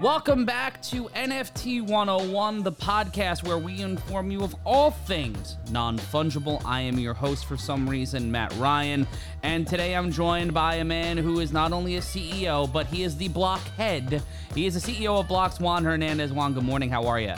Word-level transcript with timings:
Welcome 0.00 0.46
back 0.46 0.80
to 0.84 1.10
NFT 1.10 1.82
101, 1.82 2.62
the 2.62 2.72
podcast 2.72 3.46
where 3.46 3.58
we 3.58 3.82
inform 3.82 4.30
you 4.30 4.42
of 4.42 4.56
all 4.64 4.92
things 4.92 5.58
non 5.70 5.98
fungible. 5.98 6.62
I 6.64 6.80
am 6.80 6.98
your 6.98 7.12
host 7.12 7.44
for 7.44 7.58
some 7.58 7.86
reason, 7.86 8.32
Matt 8.32 8.50
Ryan, 8.56 9.06
and 9.42 9.66
today 9.66 9.94
I'm 9.94 10.10
joined 10.10 10.54
by 10.54 10.76
a 10.76 10.84
man 10.84 11.18
who 11.18 11.40
is 11.40 11.52
not 11.52 11.74
only 11.74 11.96
a 11.96 12.00
CEO, 12.00 12.72
but 12.72 12.86
he 12.86 13.02
is 13.02 13.18
the 13.18 13.28
block 13.28 13.60
head. 13.76 14.22
He 14.54 14.64
is 14.64 14.82
the 14.82 14.92
CEO 14.92 15.20
of 15.20 15.28
Blocks, 15.28 15.60
Juan 15.60 15.84
Hernandez. 15.84 16.32
Juan, 16.32 16.54
good 16.54 16.64
morning. 16.64 16.88
How 16.88 17.06
are 17.06 17.20
you? 17.20 17.34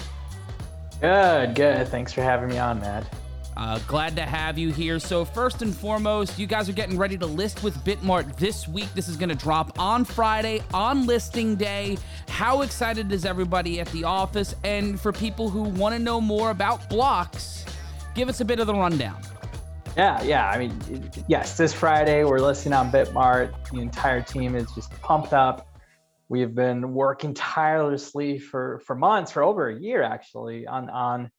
Good, 1.00 1.56
good. 1.56 1.88
Thanks 1.88 2.12
for 2.12 2.22
having 2.22 2.48
me 2.48 2.58
on, 2.58 2.78
Matt. 2.78 3.12
Uh, 3.62 3.78
glad 3.86 4.16
to 4.16 4.22
have 4.22 4.58
you 4.58 4.72
here. 4.72 4.98
So, 4.98 5.24
first 5.24 5.62
and 5.62 5.72
foremost, 5.72 6.36
you 6.36 6.48
guys 6.48 6.68
are 6.68 6.72
getting 6.72 6.98
ready 6.98 7.16
to 7.16 7.26
list 7.26 7.62
with 7.62 7.76
Bitmart 7.84 8.34
this 8.34 8.66
week. 8.66 8.92
This 8.92 9.08
is 9.08 9.16
going 9.16 9.28
to 9.28 9.36
drop 9.36 9.78
on 9.78 10.04
Friday 10.04 10.62
on 10.74 11.06
listing 11.06 11.54
day. 11.54 11.96
How 12.26 12.62
excited 12.62 13.12
is 13.12 13.24
everybody 13.24 13.78
at 13.78 13.86
the 13.92 14.02
office? 14.02 14.56
And 14.64 15.00
for 15.00 15.12
people 15.12 15.48
who 15.48 15.62
want 15.62 15.94
to 15.94 16.00
know 16.00 16.20
more 16.20 16.50
about 16.50 16.90
blocks, 16.90 17.64
give 18.16 18.28
us 18.28 18.40
a 18.40 18.44
bit 18.44 18.58
of 18.58 18.66
the 18.66 18.74
rundown. 18.74 19.22
Yeah, 19.96 20.20
yeah. 20.24 20.50
I 20.50 20.58
mean, 20.58 20.76
yes, 21.28 21.56
this 21.56 21.72
Friday 21.72 22.24
we're 22.24 22.40
listing 22.40 22.72
on 22.72 22.90
Bitmart. 22.90 23.54
The 23.70 23.78
entire 23.78 24.22
team 24.22 24.56
is 24.56 24.72
just 24.72 24.90
pumped 25.02 25.32
up. 25.32 25.68
We've 26.28 26.52
been 26.52 26.94
working 26.94 27.32
tirelessly 27.32 28.40
for 28.40 28.80
for 28.84 28.96
months, 28.96 29.30
for 29.30 29.44
over 29.44 29.68
a 29.68 29.80
year 29.80 30.02
actually, 30.02 30.66
on 30.66 30.90
on 30.90 31.30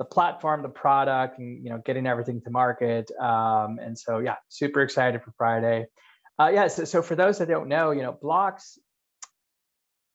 the 0.00 0.04
platform, 0.06 0.62
the 0.62 0.68
product, 0.68 1.38
and 1.38 1.62
you 1.62 1.68
know, 1.68 1.76
getting 1.84 2.06
everything 2.06 2.40
to 2.40 2.50
market. 2.50 3.10
Um, 3.20 3.78
and 3.78 3.96
so, 3.96 4.18
yeah, 4.18 4.36
super 4.48 4.80
excited 4.80 5.22
for 5.22 5.30
Friday. 5.36 5.88
Uh, 6.38 6.50
yeah, 6.54 6.68
so, 6.68 6.84
so 6.86 7.02
for 7.02 7.14
those 7.14 7.36
that 7.36 7.48
don't 7.48 7.68
know, 7.68 7.90
you 7.90 8.00
know, 8.00 8.16
Blocks, 8.22 8.78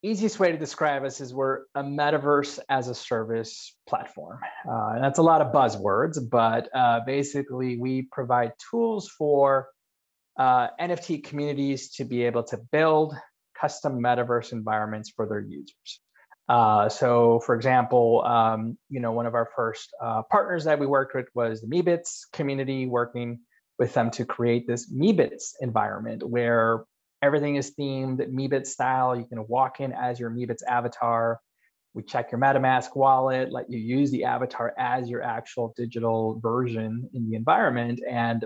easiest 0.01 0.39
way 0.39 0.51
to 0.51 0.57
describe 0.57 1.03
us 1.03 1.21
is 1.21 1.35
we're 1.35 1.59
a 1.75 1.83
metaverse 1.83 2.57
as 2.67 2.87
a 2.87 2.95
service 2.95 3.77
platform. 3.87 4.39
Uh, 4.67 4.93
and 4.95 5.03
that's 5.03 5.19
a 5.19 5.21
lot 5.21 5.41
of 5.41 5.53
buzzwords, 5.53 6.17
but 6.31 6.67
uh, 6.73 7.01
basically, 7.05 7.77
we 7.77 8.07
provide 8.11 8.53
tools 8.71 9.07
for 9.07 9.67
uh, 10.39 10.69
NFT 10.81 11.23
communities 11.23 11.91
to 11.91 12.05
be 12.05 12.23
able 12.23 12.43
to 12.45 12.57
build 12.71 13.13
custom 13.61 14.01
metaverse 14.01 14.51
environments 14.51 15.11
for 15.15 15.27
their 15.27 15.41
users. 15.41 16.01
Uh, 16.47 16.89
so, 16.89 17.39
for 17.39 17.55
example, 17.55 18.23
um, 18.25 18.77
you 18.89 18.99
know, 18.99 19.11
one 19.11 19.25
of 19.25 19.33
our 19.33 19.49
first 19.55 19.89
uh, 20.01 20.21
partners 20.29 20.65
that 20.65 20.79
we 20.79 20.85
worked 20.85 21.15
with 21.15 21.27
was 21.33 21.61
the 21.61 21.67
Meebits 21.67 22.31
community, 22.33 22.85
working 22.85 23.39
with 23.79 23.93
them 23.93 24.11
to 24.11 24.25
create 24.25 24.67
this 24.67 24.91
Meebits 24.93 25.53
environment 25.61 26.23
where 26.23 26.83
everything 27.21 27.55
is 27.55 27.73
themed 27.79 28.19
Meebits 28.29 28.67
style. 28.67 29.15
You 29.15 29.25
can 29.25 29.47
walk 29.47 29.79
in 29.79 29.91
as 29.91 30.19
your 30.19 30.29
Meebits 30.29 30.63
avatar. 30.67 31.39
We 31.95 32.03
check 32.03 32.31
your 32.31 32.41
MetaMask 32.41 32.95
wallet, 32.95 33.51
let 33.51 33.69
you 33.69 33.79
use 33.79 34.11
the 34.11 34.25
avatar 34.25 34.73
as 34.77 35.09
your 35.09 35.23
actual 35.23 35.73
digital 35.75 36.39
version 36.43 37.09
in 37.13 37.29
the 37.29 37.35
environment, 37.35 38.01
and 38.07 38.45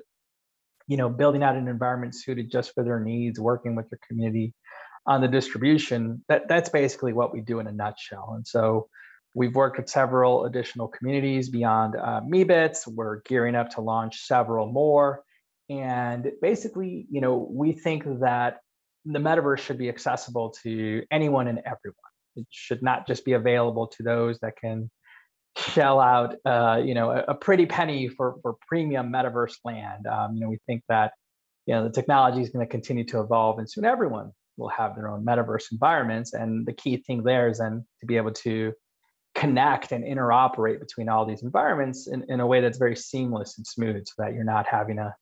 you 0.88 0.98
know, 0.98 1.10
building 1.10 1.44
out 1.44 1.56
an 1.56 1.68
environment 1.68 2.16
suited 2.16 2.50
just 2.50 2.74
for 2.74 2.84
their 2.84 3.00
needs, 3.00 3.40
working 3.40 3.76
with 3.76 3.88
your 3.92 4.00
community 4.08 4.54
on 5.06 5.22
the 5.22 5.28
distribution, 5.28 6.24
that, 6.28 6.48
that's 6.48 6.70
basically 6.70 7.14
what 7.14 7.34
we 7.34 7.42
do 7.42 7.60
in 7.60 7.68
a 7.68 7.72
nutshell. 7.72 8.34
And 8.36 8.48
so 8.48 8.90
we've 9.34 9.56
worked 9.56 9.78
with 9.78 9.90
several 9.90 10.46
additional 10.46 10.88
communities 10.88 11.50
beyond 11.50 11.96
uh, 11.96 12.22
Meebits. 12.22 12.88
We're 12.88 13.22
gearing 13.22 13.56
up 13.56 13.72
to 13.72 13.82
launch 13.82 14.22
several 14.22 14.72
more. 14.72 15.24
And 15.70 16.32
basically, 16.42 17.06
you 17.12 17.22
know, 17.22 17.48
we 17.50 17.74
think 17.74 18.04
that 18.22 18.58
the 19.06 19.20
metaverse 19.20 19.60
should 19.60 19.78
be 19.78 19.90
accessible 19.90 20.52
to 20.64 21.04
anyone 21.12 21.48
and 21.48 21.60
everyone. 21.60 21.96
It 22.36 22.48
should 22.50 22.82
not 22.82 23.08
just 23.08 23.26
be 23.26 23.34
available 23.34 23.88
to 23.88 24.04
those 24.04 24.40
that 24.40 24.58
can 24.58 24.90
shell 25.58 26.00
out, 26.00 26.36
uh, 26.46 26.82
you 26.84 26.94
know, 26.94 27.12
a, 27.12 27.26
a, 27.30 27.36
pretty 27.36 27.66
penny 27.66 28.08
for 28.08 28.36
for 28.42 28.56
premium 28.68 29.12
metaverse 29.12 29.58
land. 29.66 30.08
Um, 30.08 30.36
you 30.36 30.42
know, 30.42 30.50
we 30.50 30.60
think 30.68 30.84
that 30.90 31.14
you 31.66 31.74
know 31.74 31.84
the 31.84 31.92
technology 31.92 32.42
is 32.42 32.50
going 32.50 32.66
to 32.66 32.70
continue 32.70 33.04
to 33.06 33.20
evolve, 33.22 33.60
and 33.60 33.70
soon 33.70 33.86
everyone 33.86 34.32
will 34.60 34.70
have 34.70 34.96
their 34.96 35.10
own 35.10 35.26
metaverse 35.26 35.72
environments. 35.72 36.34
And 36.34 36.66
the 36.66 36.74
key 36.74 36.98
thing 36.98 37.24
there 37.24 37.48
is 37.48 37.60
then 37.60 37.86
to 38.02 38.06
be 38.06 38.18
able 38.18 38.34
to 38.34 38.74
connect 39.36 39.92
and 39.92 40.04
interoperate 40.04 40.80
between 40.80 41.08
all 41.10 41.26
these 41.26 41.44
environments 41.44 42.08
in, 42.08 42.26
in 42.30 42.40
a 42.40 42.48
way 42.48 42.62
that's 42.62 42.78
very 42.78 42.96
seamless 42.96 43.58
and 43.58 43.66
smooth 43.66 44.06
so 44.06 44.14
that 44.18 44.34
you're 44.34 44.44
not 44.44 44.68
having 44.68 44.98
to 44.98 45.14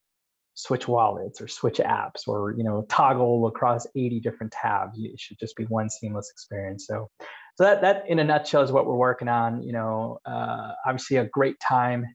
switch 0.56 0.88
wallets 0.88 1.40
or 1.40 1.48
switch 1.48 1.78
apps 1.78 2.28
or 2.28 2.56
you 2.58 2.64
know 2.64 2.84
toggle 2.90 3.46
across 3.46 3.86
80 3.96 4.20
different 4.22 4.52
tabs 4.52 4.98
it 4.98 5.20
should 5.20 5.38
just 5.40 5.56
be 5.56 5.66
one 5.66 5.88
seamless 5.88 6.32
experience 6.32 6.88
so 6.88 7.08
so 7.56 7.64
that 7.64 7.82
that 7.82 8.06
in 8.08 8.18
a 8.18 8.24
nutshell 8.24 8.64
is 8.64 8.72
what 8.72 8.88
we're 8.88 8.96
working 8.96 9.28
on 9.28 9.62
you 9.62 9.72
know 9.72 10.18
uh, 10.26 10.72
obviously 10.84 11.18
a 11.18 11.26
great 11.26 11.60
time 11.60 12.06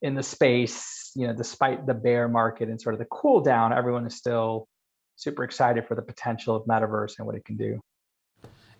in 0.00 0.14
the 0.14 0.22
space 0.22 1.10
you 1.16 1.26
know 1.26 1.34
despite 1.34 1.84
the 1.84 1.94
bear 1.94 2.28
market 2.28 2.68
and 2.68 2.80
sort 2.80 2.94
of 2.94 3.00
the 3.00 3.06
cool 3.10 3.40
down 3.40 3.72
everyone 3.72 4.06
is 4.06 4.14
still 4.14 4.68
super 5.22 5.44
excited 5.44 5.86
for 5.86 5.94
the 5.94 6.02
potential 6.02 6.56
of 6.56 6.64
metaverse 6.64 7.18
and 7.18 7.26
what 7.26 7.36
it 7.36 7.44
can 7.44 7.56
do. 7.56 7.80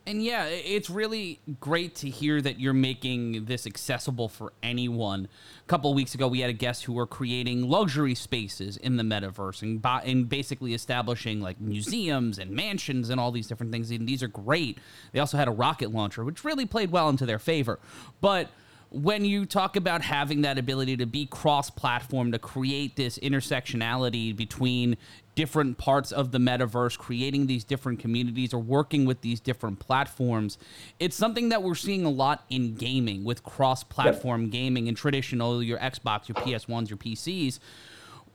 And 0.05 0.21
yeah, 0.21 0.47
it's 0.47 0.91
really 0.91 1.39
great 1.61 1.95
to 1.97 2.11
hear 2.11 2.41
that 2.43 2.59
you're 2.59 2.73
making 2.73 3.45
this 3.45 3.69
accessible 3.69 4.29
for 4.29 4.53
anyone. 4.61 5.29
A 5.65 5.69
couple 5.69 5.95
weeks 5.95 6.13
ago, 6.17 6.27
we 6.27 6.41
had 6.41 6.51
a 6.51 6.55
guest 6.55 6.83
who 6.83 6.93
were 6.93 7.07
creating 7.07 7.69
luxury 7.69 8.17
spaces 8.17 8.77
in 8.77 8.97
the 8.97 9.05
metaverse 9.05 9.63
and, 9.63 9.81
and 10.05 10.29
basically 10.29 10.75
establishing 10.75 11.41
like 11.41 11.61
museums 11.61 12.41
and 12.41 12.51
mansions 12.51 13.11
and 13.11 13.21
all 13.21 13.31
these 13.31 13.47
different 13.47 13.71
things. 13.71 13.93
And 13.93 14.09
these 14.09 14.25
are 14.25 14.29
great. 14.29 14.79
They 15.13 15.21
also 15.21 15.37
had 15.37 15.47
a 15.47 15.53
rocket 15.53 15.93
launcher, 15.93 16.25
which 16.25 16.43
really 16.43 16.67
played 16.67 16.91
well 16.91 17.09
into 17.09 17.25
their 17.25 17.39
favor. 17.39 17.79
But 18.21 18.51
when 18.93 19.25
you 19.25 19.47
talk 19.47 19.77
about 19.77 20.03
having 20.03 20.43
that 20.43 20.59
ability 20.59 20.97
to 20.99 21.07
be 21.07 21.27
cross 21.27 21.71
platform, 21.71 22.33
to 22.33 22.39
create 22.39 22.97
this 22.97 23.19
intersectionality 23.19 24.37
between 24.37 24.97
different 25.35 25.79
parts 25.79 26.13
of 26.13 26.31
the 26.31 26.39
metaverse, 26.39 26.99
creating 26.99 27.47
these 27.47 27.65
different 27.65 27.99
communities 27.99 28.53
or 28.53 28.59
working 28.59 29.07
with 29.07 29.23
these 29.23 29.41
different 29.41 29.79
platforms, 29.79 30.59
it's 31.01 31.17
something 31.17 31.49
that 31.49 31.63
we're 31.63 31.75
seeing 31.75 32.05
a 32.05 32.11
lot 32.11 32.45
in 32.51 32.75
gaming 32.75 33.25
with 33.25 33.43
cross 33.43 33.83
platform 33.83 34.43
yep. 34.43 34.51
gaming 34.51 34.89
and 34.89 34.97
traditional, 34.97 35.63
your 35.63 35.79
Xbox, 35.79 36.29
your 36.29 36.37
PS1s, 36.37 36.91
your 36.91 36.99
PCs 36.99 37.59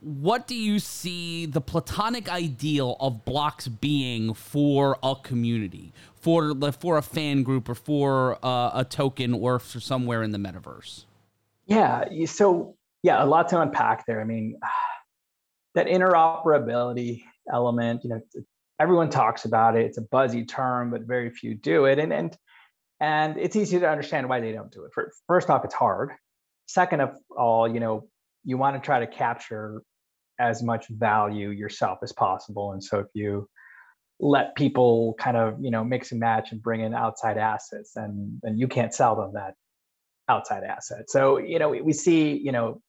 what 0.01 0.47
do 0.47 0.55
you 0.55 0.79
see 0.79 1.45
the 1.45 1.61
platonic 1.61 2.29
ideal 2.29 2.97
of 2.99 3.25
blocks 3.25 3.67
being 3.67 4.33
for 4.33 4.97
a 5.01 5.15
community 5.15 5.91
for 6.15 6.53
for 6.73 6.97
a 6.97 7.01
fan 7.01 7.43
group 7.43 7.67
or 7.69 7.75
for 7.75 8.37
uh, 8.45 8.71
a 8.73 8.85
token 8.85 9.33
or 9.33 9.59
for 9.59 9.79
somewhere 9.79 10.23
in 10.23 10.31
the 10.31 10.37
metaverse? 10.37 11.05
Yeah, 11.65 12.05
so 12.25 12.75
yeah, 13.03 13.23
a 13.23 13.25
lot 13.25 13.49
to 13.49 13.61
unpack 13.61 14.05
there. 14.05 14.21
I 14.21 14.23
mean, 14.23 14.59
that 15.75 15.87
interoperability 15.87 17.23
element, 17.51 18.03
you 18.03 18.09
know, 18.09 18.21
everyone 18.79 19.09
talks 19.09 19.45
about 19.45 19.75
it. 19.75 19.85
It's 19.85 19.97
a 19.97 20.01
buzzy 20.01 20.45
term, 20.45 20.91
but 20.91 21.01
very 21.01 21.29
few 21.29 21.55
do 21.55 21.85
it, 21.85 21.99
and 21.99 22.13
and 22.13 22.37
and 22.99 23.37
it's 23.37 23.55
easy 23.55 23.79
to 23.79 23.89
understand 23.89 24.29
why 24.29 24.39
they 24.39 24.51
don't 24.51 24.71
do 24.71 24.85
it. 24.85 24.91
First 25.27 25.49
off, 25.49 25.65
it's 25.65 25.73
hard. 25.73 26.11
Second 26.67 27.01
of 27.01 27.15
all, 27.35 27.67
you 27.67 27.79
know, 27.79 28.07
you 28.47 28.57
want 28.57 28.81
to 28.81 28.83
try 28.83 28.99
to 28.99 29.07
capture 29.07 29.83
as 30.39 30.63
much 30.63 30.87
value 30.87 31.49
yourself 31.49 31.99
as 32.01 32.13
possible, 32.13 32.71
and 32.71 32.83
so 32.83 32.99
if 32.99 33.07
you 33.13 33.47
let 34.19 34.55
people 34.55 35.15
kind 35.19 35.37
of 35.37 35.55
you 35.61 35.69
know 35.69 35.83
mix 35.83 36.11
and 36.11 36.19
match 36.19 36.51
and 36.51 36.63
bring 36.63 36.81
in 36.81 36.93
outside 36.95 37.37
assets 37.37 37.95
and 37.95 38.39
and 38.43 38.59
you 38.59 38.67
can't 38.67 38.93
sell 38.93 39.15
them 39.15 39.33
that 39.33 39.53
outside 40.29 40.63
asset. 40.63 41.09
So 41.09 41.37
you 41.37 41.59
know 41.59 41.69
we, 41.69 41.81
we 41.81 41.93
see 41.93 42.35
you 42.37 42.51
know 42.51 42.81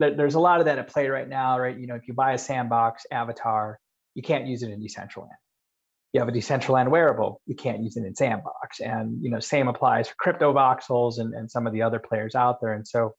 there's 0.00 0.34
a 0.34 0.40
lot 0.40 0.60
of 0.60 0.66
that 0.66 0.78
at 0.78 0.88
play 0.88 1.08
right 1.08 1.28
now 1.28 1.58
right? 1.58 1.78
You 1.78 1.86
know 1.86 1.94
if 1.94 2.06
you 2.06 2.14
buy 2.14 2.32
a 2.32 2.38
sandbox 2.38 3.06
avatar 3.10 3.78
you 4.14 4.22
can't 4.22 4.46
use 4.46 4.62
it 4.62 4.70
in 4.70 4.80
decentraland 4.80 5.38
you 6.12 6.20
have 6.20 6.28
a 6.28 6.32
decentraland 6.32 6.88
wearable 6.88 7.40
you 7.46 7.54
can't 7.54 7.82
use 7.82 7.96
it 7.96 8.04
in 8.04 8.14
sandbox. 8.14 8.80
And 8.80 9.22
you 9.22 9.30
know 9.30 9.40
same 9.40 9.68
applies 9.68 10.08
for 10.08 10.16
Cryptovoxels 10.22 11.18
and, 11.18 11.34
and 11.34 11.50
some 11.50 11.66
of 11.66 11.72
the 11.72 11.82
other 11.82 11.98
players 11.98 12.34
out 12.34 12.60
there. 12.60 12.74
And 12.74 12.86
so 12.86 13.14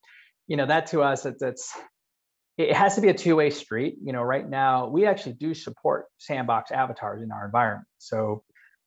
you 0.49 0.57
know 0.57 0.65
that 0.65 0.87
to 0.87 1.01
us 1.01 1.25
it's, 1.25 1.41
it's 1.41 1.73
it 2.59 2.75
has 2.75 2.95
to 2.95 3.01
be 3.01 3.07
a 3.07 3.13
two-way 3.13 3.51
street. 3.51 3.95
You 4.03 4.11
know, 4.11 4.21
right 4.21 4.47
now 4.47 4.89
we 4.89 5.05
actually 5.05 5.33
do 5.33 5.53
support 5.53 6.07
sandbox 6.17 6.71
avatars 6.71 7.21
in 7.23 7.31
our 7.31 7.45
environment. 7.45 7.87
So, 7.99 8.43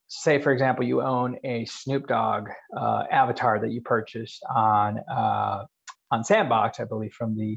say 0.08 0.42
for 0.42 0.52
example, 0.52 0.84
you 0.84 1.00
own 1.00 1.38
a 1.42 1.64
Snoop 1.64 2.06
Dogg 2.06 2.50
uh, 2.76 3.04
avatar 3.10 3.58
that 3.60 3.70
you 3.70 3.80
purchased 3.80 4.44
on 4.54 4.98
uh, 5.10 5.64
on 6.10 6.22
Sandbox, 6.22 6.80
I 6.80 6.84
believe, 6.84 7.14
from 7.14 7.34
the 7.34 7.56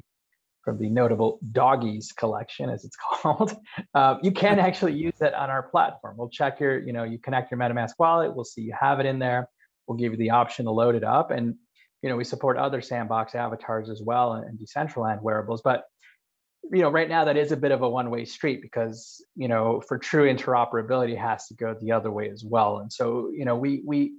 from 0.64 0.80
the 0.80 0.90
notable 0.90 1.38
Doggies 1.52 2.14
collection, 2.14 2.70
as 2.70 2.86
it's 2.86 2.96
called. 3.22 3.54
Uh, 3.94 4.16
you 4.24 4.32
can 4.32 4.58
actually 4.58 4.94
use 4.94 5.14
that 5.20 5.34
on 5.34 5.50
our 5.50 5.64
platform. 5.64 6.16
We'll 6.18 6.30
check 6.30 6.62
your, 6.62 6.80
you 6.80 6.94
know, 6.94 7.04
you 7.04 7.20
connect 7.20 7.52
your 7.52 7.60
MetaMask 7.60 7.92
wallet. 8.00 8.34
We'll 8.34 8.46
see 8.46 8.62
you 8.62 8.74
have 8.80 9.00
it 9.02 9.06
in 9.06 9.20
there. 9.20 9.48
We'll 9.86 9.98
give 9.98 10.14
you 10.14 10.18
the 10.18 10.32
option 10.32 10.66
to 10.66 10.72
load 10.72 10.96
it 10.96 11.04
up, 11.04 11.30
and 11.30 11.56
you 12.06 12.12
know, 12.12 12.18
we 12.18 12.24
support 12.24 12.56
other 12.58 12.82
Sandbox 12.82 13.34
avatars 13.34 13.90
as 13.90 14.00
well 14.00 14.34
and 14.34 14.60
Decentraland 14.60 15.24
wearables. 15.24 15.64
But 15.64 15.86
you 16.72 16.84
know, 16.84 16.90
right 16.92 17.10
now 17.10 17.26
that 17.26 17.36
is 17.36 17.52
a 17.52 17.58
bit 17.58 17.72
of 17.72 17.82
a 17.82 17.90
one-way 17.90 18.26
street 18.26 18.62
because 18.62 19.26
you 19.36 19.48
know, 19.48 19.82
for 19.82 19.98
true 19.98 20.32
interoperability, 20.32 21.14
it 21.14 21.18
has 21.18 21.48
to 21.48 21.56
go 21.56 21.76
the 21.82 21.92
other 21.94 22.12
way 22.12 22.30
as 22.30 22.44
well. 22.46 22.78
And 22.78 22.94
so, 22.94 23.32
you 23.34 23.44
know, 23.44 23.56
we 23.56 23.82
we 23.84 24.14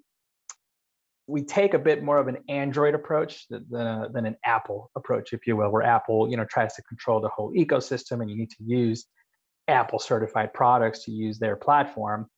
we 1.29 1.45
take 1.45 1.75
a 1.75 1.79
bit 1.79 2.03
more 2.03 2.19
of 2.19 2.27
an 2.27 2.39
Android 2.49 2.97
approach 2.97 3.47
than, 3.51 3.87
a, 3.87 4.09
than 4.13 4.27
an 4.27 4.37
Apple 4.45 4.91
approach, 4.97 5.33
if 5.33 5.47
you 5.47 5.57
will, 5.57 5.71
where 5.71 5.83
Apple, 5.83 6.29
you 6.29 6.37
know, 6.37 6.45
tries 6.45 6.75
to 6.75 6.83
control 6.83 7.21
the 7.21 7.29
whole 7.29 7.53
ecosystem, 7.53 8.21
and 8.21 8.29
you 8.29 8.37
need 8.37 8.51
to 8.51 8.65
use 8.65 9.07
Apple 9.69 10.01
certified 10.01 10.53
products 10.53 11.05
to 11.05 11.13
use 11.13 11.39
their 11.39 11.55
platform. 11.55 12.29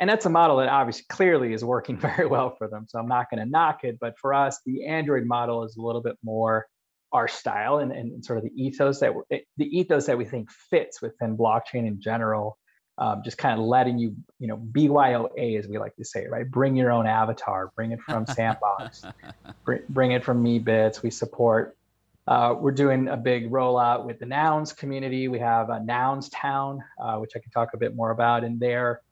And 0.00 0.10
that's 0.10 0.26
a 0.26 0.30
model 0.30 0.56
that 0.58 0.68
obviously 0.68 1.04
clearly 1.08 1.52
is 1.52 1.64
working 1.64 1.96
very 2.16 2.26
well 2.26 2.54
for 2.56 2.68
them. 2.68 2.86
So 2.88 2.98
I'm 2.98 3.08
not 3.08 3.30
going 3.30 3.44
to 3.44 3.50
knock 3.50 3.84
it. 3.84 3.98
But 4.00 4.18
for 4.18 4.34
us, 4.34 4.60
the 4.64 4.86
Android 4.86 5.24
model 5.24 5.64
is 5.64 5.76
a 5.76 5.82
little 5.82 6.02
bit 6.02 6.16
more 6.22 6.66
our 7.12 7.28
style 7.28 7.78
and, 7.78 7.92
and 7.92 8.24
sort 8.24 8.38
of 8.38 8.44
the 8.44 8.50
ethos 8.56 8.98
that 8.98 9.12
the 9.30 9.78
ethos 9.78 10.06
that 10.06 10.18
we 10.18 10.24
think 10.24 10.50
fits 10.50 11.00
within 11.00 11.36
blockchain 11.36 11.86
in 11.86 12.00
general. 12.00 12.58
Um, 12.96 13.22
just 13.24 13.38
kind 13.38 13.58
of 13.58 13.66
letting 13.66 13.98
you, 13.98 14.14
you 14.38 14.46
know, 14.46 14.56
BYOA 14.56 15.58
as 15.58 15.66
we 15.66 15.78
like 15.78 15.96
to 15.96 16.04
say, 16.04 16.26
right? 16.28 16.48
Bring 16.48 16.76
your 16.76 16.92
own 16.92 17.08
avatar, 17.08 17.72
bring 17.74 17.90
it 17.90 18.00
from 18.00 18.24
Sandbox, 18.24 19.02
bring, 19.64 19.80
bring 19.88 20.12
it 20.12 20.22
from 20.22 20.44
Meebits. 20.44 21.02
We 21.02 21.10
support 21.10 21.76
uh, 22.26 22.54
we're 22.58 22.72
doing 22.72 23.08
a 23.08 23.16
big 23.16 23.50
rollout 23.50 24.04
with 24.04 24.18
the 24.18 24.26
Nouns 24.26 24.72
community. 24.72 25.28
We 25.28 25.38
have 25.40 25.68
a 25.68 25.80
Nouns 25.80 26.30
Town, 26.30 26.82
uh, 26.98 27.16
which 27.16 27.32
I 27.36 27.38
can 27.38 27.50
talk 27.50 27.70
a 27.74 27.76
bit 27.76 27.94
more 27.94 28.10
about. 28.10 28.44
And 28.44 28.58
there, 28.58 29.02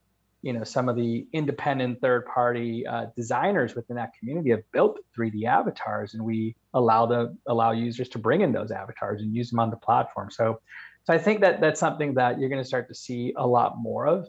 you 0.43 0.53
know, 0.53 0.65
some 0.65 0.89
of 0.89 0.97
the 0.97 1.27
independent 1.33 2.00
third-party 2.00 2.85
uh, 2.87 3.06
designers 3.17 3.75
within 3.77 3.97
that 3.97 4.12
community 4.19 4.50
have 4.50 4.71
built 4.73 4.99
3D 5.17 5.44
avatars, 5.44 6.15
and 6.15 6.25
we 6.25 6.56
allow 6.75 7.06
the 7.06 7.37
allow 7.47 7.71
users 7.71 8.09
to 8.11 8.19
bring 8.19 8.41
in 8.41 8.53
those 8.53 8.73
avatars 8.73 9.23
and 9.23 9.35
use 9.35 9.50
them 9.50 9.61
on 9.61 9.71
the 9.71 9.77
platform. 9.77 10.31
So, 10.31 10.61
so 11.05 11.15
I 11.15 11.19
think 11.19 11.41
that 11.41 11.61
that's 11.61 11.79
something 11.79 12.15
that 12.15 12.41
you're 12.41 12.49
going 12.49 12.62
to 12.62 12.67
start 12.69 12.89
to 12.89 12.94
see 12.94 13.33
a 13.37 13.47
lot 13.47 13.79
more 13.79 14.06
of. 14.06 14.29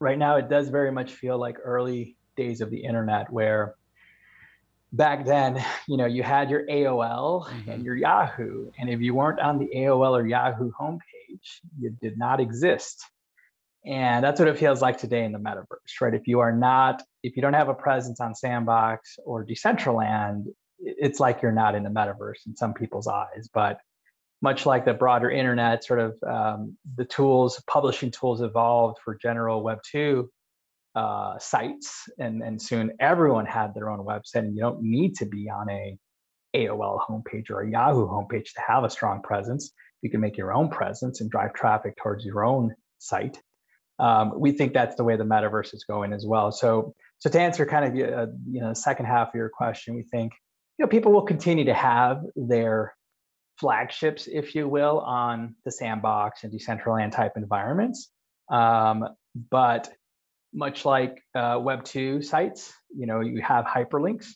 Right 0.00 0.18
now, 0.18 0.36
it 0.36 0.50
does 0.50 0.68
very 0.68 0.90
much 0.90 1.12
feel 1.12 1.38
like 1.38 1.56
early 1.62 2.16
days 2.36 2.60
of 2.60 2.70
the 2.70 2.84
internet, 2.84 3.32
where 3.32 3.76
back 4.94 5.24
then, 5.24 5.64
you 5.86 5.96
know, 5.96 6.06
you 6.06 6.24
had 6.24 6.50
your 6.50 6.66
AOL 6.66 7.46
mm-hmm. 7.46 7.70
and 7.70 7.84
your 7.84 7.96
Yahoo. 7.96 8.70
And 8.78 8.90
if 8.90 9.00
you 9.00 9.14
weren't 9.14 9.40
on 9.40 9.58
the 9.58 9.68
AOL 9.74 10.10
or 10.10 10.26
Yahoo 10.26 10.72
homepage, 10.72 11.60
you 11.78 11.90
did 12.02 12.18
not 12.18 12.40
exist. 12.40 13.06
And 13.86 14.24
that's 14.24 14.40
what 14.40 14.48
it 14.48 14.58
feels 14.58 14.80
like 14.80 14.98
today 14.98 15.24
in 15.24 15.32
the 15.32 15.38
metaverse, 15.38 16.00
right? 16.00 16.14
If 16.14 16.26
you 16.26 16.40
are 16.40 16.52
not, 16.52 17.02
if 17.22 17.36
you 17.36 17.42
don't 17.42 17.52
have 17.52 17.68
a 17.68 17.74
presence 17.74 18.20
on 18.20 18.34
Sandbox 18.34 19.18
or 19.24 19.44
Decentraland, 19.44 20.46
it's 20.78 21.20
like 21.20 21.42
you're 21.42 21.52
not 21.52 21.74
in 21.74 21.82
the 21.82 21.90
metaverse 21.90 22.46
in 22.46 22.56
some 22.56 22.72
people's 22.72 23.06
eyes. 23.06 23.48
But 23.52 23.78
much 24.40 24.66
like 24.66 24.84
the 24.84 24.94
broader 24.94 25.30
internet, 25.30 25.84
sort 25.84 26.00
of 26.00 26.14
um, 26.26 26.76
the 26.96 27.04
tools, 27.04 27.62
publishing 27.66 28.10
tools 28.10 28.40
evolved 28.40 28.98
for 29.04 29.16
general 29.20 29.62
Web 29.62 29.78
2 29.90 30.30
uh, 30.94 31.38
sites, 31.38 32.08
and 32.18 32.42
and 32.42 32.60
soon 32.60 32.92
everyone 33.00 33.46
had 33.46 33.74
their 33.74 33.90
own 33.90 34.00
website, 34.00 34.40
and 34.40 34.54
you 34.54 34.60
don't 34.60 34.82
need 34.82 35.14
to 35.16 35.26
be 35.26 35.50
on 35.50 35.68
a 35.70 35.98
AOL 36.54 37.00
homepage 37.08 37.50
or 37.50 37.62
a 37.62 37.70
Yahoo 37.70 38.06
homepage 38.06 38.52
to 38.54 38.62
have 38.66 38.84
a 38.84 38.90
strong 38.90 39.20
presence. 39.22 39.72
You 40.02 40.10
can 40.10 40.20
make 40.20 40.36
your 40.36 40.52
own 40.52 40.68
presence 40.68 41.20
and 41.20 41.30
drive 41.30 41.54
traffic 41.54 41.96
towards 41.96 42.24
your 42.24 42.44
own 42.44 42.74
site. 42.98 43.40
Um, 43.98 44.32
we 44.38 44.52
think 44.52 44.72
that's 44.72 44.96
the 44.96 45.04
way 45.04 45.16
the 45.16 45.24
metaverse 45.24 45.74
is 45.74 45.84
going 45.84 46.12
as 46.12 46.26
well. 46.26 46.50
So, 46.50 46.94
so 47.18 47.30
to 47.30 47.40
answer 47.40 47.64
kind 47.64 47.84
of 47.84 47.92
uh, 47.92 48.26
you 48.50 48.60
know 48.60 48.70
the 48.70 48.74
second 48.74 49.06
half 49.06 49.28
of 49.28 49.34
your 49.34 49.48
question, 49.48 49.94
we 49.94 50.02
think 50.02 50.32
you 50.78 50.84
know 50.84 50.88
people 50.88 51.12
will 51.12 51.22
continue 51.22 51.64
to 51.66 51.74
have 51.74 52.22
their 52.34 52.94
flagships, 53.58 54.26
if 54.26 54.54
you 54.54 54.68
will, 54.68 55.00
on 55.00 55.54
the 55.64 55.70
sandbox 55.70 56.44
and 56.44 56.52
Decentraland 56.52 57.12
type 57.12 57.32
environments. 57.36 58.10
Um, 58.50 59.08
but 59.50 59.92
much 60.52 60.84
like 60.84 61.22
uh, 61.34 61.58
Web 61.60 61.84
2 61.84 62.22
sites, 62.22 62.72
you 62.94 63.06
know, 63.06 63.20
you 63.20 63.42
have 63.42 63.64
hyperlinks. 63.64 64.26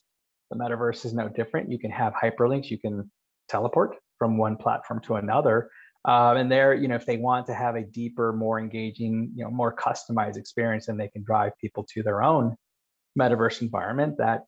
The 0.51 0.57
metaverse 0.57 1.05
is 1.05 1.13
no 1.13 1.29
different. 1.29 1.71
You 1.71 1.79
can 1.79 1.91
have 1.91 2.15
hyperlinks. 2.15 2.71
You 2.71 2.79
can 2.79 3.11
teleport 3.49 3.97
from 4.19 4.37
one 4.37 4.57
platform 4.57 5.01
to 5.03 5.15
another. 5.15 5.71
Um, 6.05 6.37
and 6.37 6.51
there, 6.51 6.75
you 6.75 6.89
know, 6.89 6.95
if 6.95 7.07
they 7.07 7.17
want 7.17 7.47
to 7.47 7.55
have 7.55 7.75
a 7.75 7.83
deeper, 7.83 8.33
more 8.33 8.59
engaging, 8.59 9.33
you 9.35 9.45
know, 9.45 9.51
more 9.51 9.75
customized 9.75 10.37
experience, 10.37 10.87
then 10.87 10.97
they 10.97 11.09
can 11.09 11.23
drive 11.23 11.53
people 11.61 11.87
to 11.95 12.03
their 12.03 12.23
own 12.23 12.57
metaverse 13.19 13.63
environment 13.63 14.17
that 14.19 14.45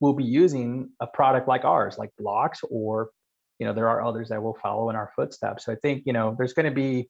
will 0.00 0.14
be 0.14 0.24
using 0.24 0.90
a 1.00 1.06
product 1.06 1.48
like 1.48 1.64
ours, 1.64 1.98
like 1.98 2.10
Blocks, 2.18 2.60
or 2.70 3.10
you 3.58 3.66
know, 3.66 3.72
there 3.72 3.88
are 3.88 4.02
others 4.02 4.28
that 4.30 4.42
will 4.42 4.56
follow 4.62 4.90
in 4.90 4.96
our 4.96 5.12
footsteps. 5.14 5.66
So 5.66 5.72
I 5.72 5.76
think, 5.76 6.02
you 6.06 6.12
know, 6.12 6.34
there's 6.36 6.52
going 6.52 6.66
to 6.66 6.74
be 6.74 7.08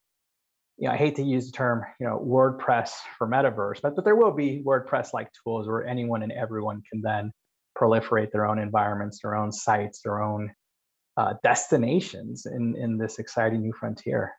you 0.78 0.88
know, 0.88 0.94
I 0.94 0.96
hate 0.96 1.16
to 1.16 1.22
use 1.22 1.46
the 1.46 1.56
term, 1.56 1.84
you 2.00 2.06
know, 2.06 2.18
WordPress 2.18 2.90
for 3.18 3.28
metaverse, 3.28 3.80
but, 3.82 3.94
but 3.94 4.04
there 4.04 4.16
will 4.16 4.32
be 4.32 4.62
WordPress-like 4.66 5.28
tools 5.44 5.68
where 5.68 5.86
anyone 5.86 6.22
and 6.22 6.32
everyone 6.32 6.82
can 6.90 7.02
then 7.02 7.32
proliferate 7.78 8.30
their 8.32 8.46
own 8.46 8.58
environments, 8.58 9.20
their 9.22 9.36
own 9.36 9.52
sites, 9.52 10.00
their 10.02 10.22
own 10.22 10.50
uh, 11.16 11.34
destinations 11.42 12.46
in, 12.46 12.76
in 12.76 12.96
this 12.96 13.18
exciting 13.18 13.60
new 13.62 13.72
frontier. 13.72 14.32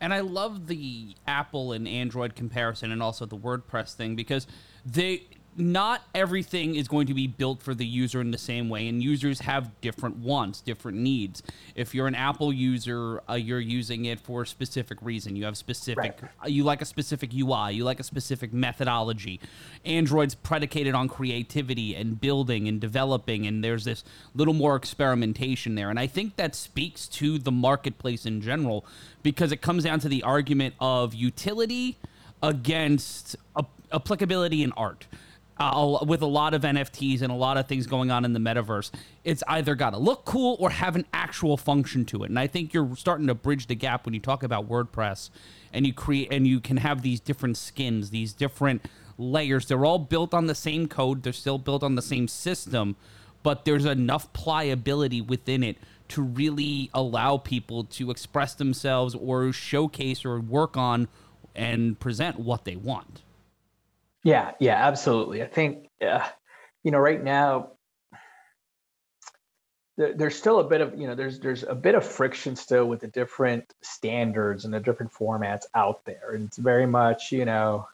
And 0.00 0.14
I 0.14 0.20
love 0.20 0.66
the 0.66 1.14
Apple 1.26 1.72
and 1.72 1.86
Android 1.86 2.34
comparison 2.34 2.90
and 2.90 3.02
also 3.02 3.26
the 3.26 3.36
WordPress 3.36 3.94
thing 3.94 4.16
because 4.16 4.46
they 4.84 5.26
not 5.56 6.02
everything 6.14 6.76
is 6.76 6.86
going 6.86 7.06
to 7.08 7.14
be 7.14 7.26
built 7.26 7.60
for 7.62 7.74
the 7.74 7.84
user 7.84 8.20
in 8.20 8.30
the 8.30 8.38
same 8.38 8.68
way, 8.68 8.88
and 8.88 9.02
users 9.02 9.40
have 9.40 9.80
different 9.80 10.16
wants, 10.16 10.60
different 10.60 10.98
needs. 10.98 11.42
If 11.74 11.94
you're 11.94 12.06
an 12.06 12.14
Apple 12.14 12.52
user, 12.52 13.20
uh, 13.28 13.34
you're 13.34 13.60
using 13.60 14.04
it 14.04 14.20
for 14.20 14.42
a 14.42 14.46
specific 14.46 14.98
reason. 15.02 15.34
You 15.34 15.44
have 15.44 15.56
specific, 15.56 16.22
right. 16.22 16.30
uh, 16.44 16.48
you 16.48 16.62
like 16.62 16.82
a 16.82 16.84
specific 16.84 17.32
UI, 17.34 17.72
you 17.72 17.84
like 17.84 17.98
a 17.98 18.04
specific 18.04 18.52
methodology. 18.52 19.40
Android's 19.84 20.34
predicated 20.34 20.94
on 20.94 21.08
creativity 21.08 21.96
and 21.96 22.20
building 22.20 22.68
and 22.68 22.80
developing, 22.80 23.46
and 23.46 23.64
there's 23.64 23.84
this 23.84 24.04
little 24.34 24.54
more 24.54 24.76
experimentation 24.76 25.74
there. 25.74 25.90
And 25.90 25.98
I 25.98 26.06
think 26.06 26.36
that 26.36 26.54
speaks 26.54 27.08
to 27.08 27.38
the 27.38 27.52
marketplace 27.52 28.24
in 28.24 28.40
general 28.40 28.84
because 29.22 29.50
it 29.50 29.60
comes 29.60 29.84
down 29.84 29.98
to 30.00 30.08
the 30.08 30.22
argument 30.22 30.74
of 30.80 31.12
utility 31.12 31.98
against 32.42 33.36
applicability 33.92 34.62
in 34.62 34.72
art 34.72 35.06
uh, 35.60 35.98
with 36.06 36.22
a 36.22 36.26
lot 36.26 36.54
of 36.54 36.62
NFTs 36.62 37.20
and 37.20 37.30
a 37.30 37.34
lot 37.34 37.58
of 37.58 37.68
things 37.68 37.86
going 37.86 38.10
on 38.10 38.24
in 38.24 38.32
the 38.32 38.40
metaverse, 38.40 38.90
it's 39.24 39.42
either 39.46 39.74
got 39.74 39.90
to 39.90 39.98
look 39.98 40.24
cool 40.24 40.56
or 40.58 40.70
have 40.70 40.96
an 40.96 41.04
actual 41.12 41.58
function 41.58 42.06
to 42.06 42.24
it. 42.24 42.30
And 42.30 42.38
I 42.38 42.46
think 42.46 42.72
you're 42.72 42.96
starting 42.96 43.26
to 43.26 43.34
bridge 43.34 43.66
the 43.66 43.74
gap 43.74 44.06
when 44.06 44.14
you 44.14 44.20
talk 44.20 44.42
about 44.42 44.68
WordPress 44.68 45.28
and 45.72 45.86
you 45.86 45.92
create 45.92 46.32
and 46.32 46.46
you 46.46 46.60
can 46.60 46.78
have 46.78 47.02
these 47.02 47.20
different 47.20 47.58
skins, 47.58 48.08
these 48.08 48.32
different 48.32 48.86
layers. 49.18 49.66
They're 49.66 49.84
all 49.84 49.98
built 49.98 50.32
on 50.32 50.46
the 50.46 50.54
same 50.54 50.88
code, 50.88 51.22
they're 51.22 51.32
still 51.34 51.58
built 51.58 51.82
on 51.82 51.94
the 51.94 52.02
same 52.02 52.26
system, 52.26 52.96
but 53.42 53.66
there's 53.66 53.84
enough 53.84 54.32
pliability 54.32 55.20
within 55.20 55.62
it 55.62 55.76
to 56.08 56.22
really 56.22 56.90
allow 56.94 57.36
people 57.36 57.84
to 57.84 58.10
express 58.10 58.54
themselves 58.54 59.14
or 59.14 59.52
showcase 59.52 60.24
or 60.24 60.40
work 60.40 60.78
on 60.78 61.06
and 61.54 62.00
present 62.00 62.38
what 62.38 62.64
they 62.64 62.76
want. 62.76 63.22
Yeah, 64.22 64.52
yeah, 64.60 64.86
absolutely. 64.86 65.42
I 65.42 65.46
think, 65.46 65.88
uh, 66.06 66.26
you 66.82 66.90
know, 66.90 66.98
right 66.98 67.22
now, 67.22 67.72
there, 69.96 70.14
there's 70.14 70.36
still 70.36 70.60
a 70.60 70.64
bit 70.64 70.80
of, 70.80 70.98
you 70.98 71.06
know, 71.06 71.14
there's 71.14 71.40
there's 71.40 71.62
a 71.62 71.74
bit 71.74 71.94
of 71.94 72.04
friction 72.04 72.56
still 72.56 72.86
with 72.86 73.00
the 73.00 73.08
different 73.08 73.72
standards 73.82 74.64
and 74.64 74.74
the 74.74 74.80
different 74.80 75.12
formats 75.12 75.64
out 75.74 76.04
there, 76.04 76.32
and 76.34 76.46
it's 76.46 76.58
very 76.58 76.86
much, 76.86 77.32
you 77.32 77.44
know, 77.44 77.88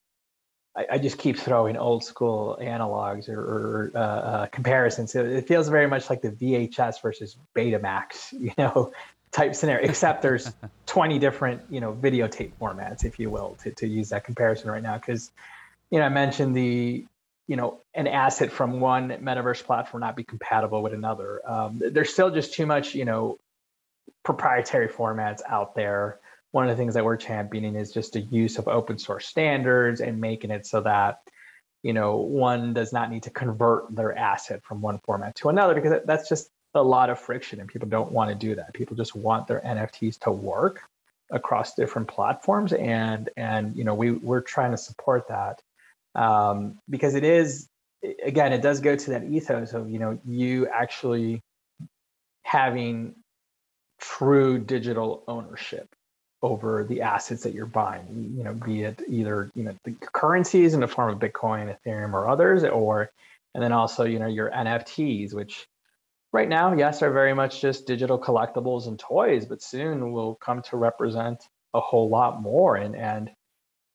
I, 0.77 0.87
I 0.93 0.99
just 0.99 1.19
keep 1.19 1.39
throwing 1.39 1.77
old 1.77 2.05
school 2.05 2.59
analogs 2.61 3.29
or, 3.29 3.41
or 3.41 3.93
uh, 3.95 3.99
uh, 3.99 4.47
comparisons. 4.47 5.15
It, 5.15 5.27
it 5.27 5.49
feels 5.49 5.69
very 5.69 5.89
much 5.89 6.11
like 6.11 6.23
the 6.23 6.31
VHS 6.31 7.01
versus 7.03 7.37
Betamax, 7.55 8.33
you 8.33 8.53
know, 8.59 8.93
type 9.33 9.55
scenario. 9.55 9.89
Except 9.89 10.23
there's 10.23 10.53
20 10.87 11.19
different, 11.19 11.63
you 11.71 11.81
know, 11.81 11.93
videotape 11.95 12.53
formats, 12.61 13.05
if 13.05 13.19
you 13.19 13.31
will, 13.31 13.57
to 13.63 13.73
to 13.73 13.87
use 13.87 14.11
that 14.11 14.25
comparison 14.25 14.71
right 14.71 14.83
now, 14.83 14.97
because 14.97 15.33
you 15.91 15.99
know, 15.99 16.05
I 16.05 16.09
mentioned 16.09 16.57
the, 16.57 17.07
you 17.47 17.57
know, 17.57 17.81
an 17.95 18.07
asset 18.07 18.51
from 18.51 18.81
one 18.81 19.11
metaverse 19.11 19.63
platform 19.63 20.01
not 20.01 20.17
be 20.17 20.25
compatible 20.25 20.83
with 20.83 20.93
another. 20.93 21.41
Um, 21.49 21.81
there's 21.81 22.13
still 22.13 22.31
just 22.31 22.55
too 22.55 22.67
much, 22.67 22.95
you 22.95 23.05
know, 23.05 23.39
proprietary 24.25 24.89
formats 24.89 25.41
out 25.49 25.75
there. 25.75 26.19
One 26.51 26.69
of 26.69 26.71
the 26.71 26.81
things 26.81 26.95
that 26.95 27.05
we're 27.05 27.17
championing 27.17 27.77
is 27.77 27.93
just 27.93 28.15
the 28.15 28.21
use 28.21 28.59
of 28.59 28.67
open 28.67 28.99
source 28.99 29.27
standards 29.27 30.01
and 30.01 30.21
making 30.21 30.51
it 30.51 30.67
so 30.67 30.81
that, 30.81 31.21
you 31.83 31.93
know, 31.93 32.17
one 32.17 32.73
does 32.75 32.93
not 32.93 33.11
need 33.11 33.25
to 33.25 33.31
convert 33.31 33.95
their 33.95 34.17
asset 34.17 34.63
from 34.65 34.81
one 34.81 34.99
format 35.05 35.37
to 35.37 35.49
another 35.49 35.75
because 35.75 36.01
that's 36.05 36.29
just 36.29 36.51
a 36.75 36.83
lot 36.83 37.11
of 37.11 37.19
friction 37.19 37.61
and 37.61 37.69
people 37.69 37.89
don't 37.89 38.13
want 38.13 38.31
to 38.31 38.35
do 38.35 38.55
that. 38.57 38.75
People 38.75 38.97
just 38.97 39.15
want 39.15 39.47
their 39.47 39.61
NFTs 39.61 40.19
to 40.21 40.31
work 40.31 40.83
across 41.31 41.75
different 41.75 42.07
platforms 42.07 42.73
and 42.73 43.31
and 43.37 43.77
you 43.77 43.83
know 43.83 43.95
we 43.95 44.13
we're 44.13 44.41
trying 44.41 44.71
to 44.71 44.77
support 44.77 45.27
that 45.29 45.61
um, 46.17 46.79
because 46.91 47.15
it 47.15 47.25
is 47.25 47.69
again 48.25 48.53
it 48.53 48.63
does 48.63 48.81
go 48.81 48.97
to 48.97 49.11
that 49.11 49.25
ethos 49.25 49.73
of 49.73 49.91
you 49.91 49.99
know 49.99 50.19
you 50.27 50.67
actually 50.69 51.43
having 52.43 53.15
true 54.01 54.59
digital 54.59 55.23
ownership 55.27 55.89
over 56.43 56.85
the 56.85 57.03
assets 57.03 57.43
that 57.43 57.55
you're 57.55 57.67
buying. 57.67 58.35
You 58.37 58.45
know, 58.45 58.55
be 58.55 58.83
it 58.83 59.03
either 59.09 59.51
you 59.55 59.65
know 59.65 59.75
the 59.85 59.93
currencies 59.93 60.75
in 60.75 60.81
the 60.81 60.89
form 60.89 61.11
of 61.11 61.19
Bitcoin, 61.19 61.75
Ethereum, 61.75 62.13
or 62.13 62.29
others, 62.29 62.65
or 62.65 63.11
and 63.55 63.63
then 63.63 63.73
also 63.73 64.05
you 64.05 64.19
know 64.19 64.27
your 64.27 64.51
NFTs, 64.51 65.35
which 65.35 65.67
right 66.33 66.49
now, 66.49 66.73
yes, 66.75 67.03
are 67.03 67.13
very 67.13 67.35
much 67.35 67.61
just 67.61 67.87
digital 67.87 68.19
collectibles 68.19 68.87
and 68.87 68.99
toys, 68.99 69.47
but 69.47 69.63
soon 69.63 70.13
will 70.13 70.37
come 70.37 70.63
to 70.63 70.77
represent 70.77 71.43
a 71.75 71.81
whole 71.81 72.09
lot 72.09 72.41
more. 72.41 72.77
And 72.77 72.95
and 72.95 73.31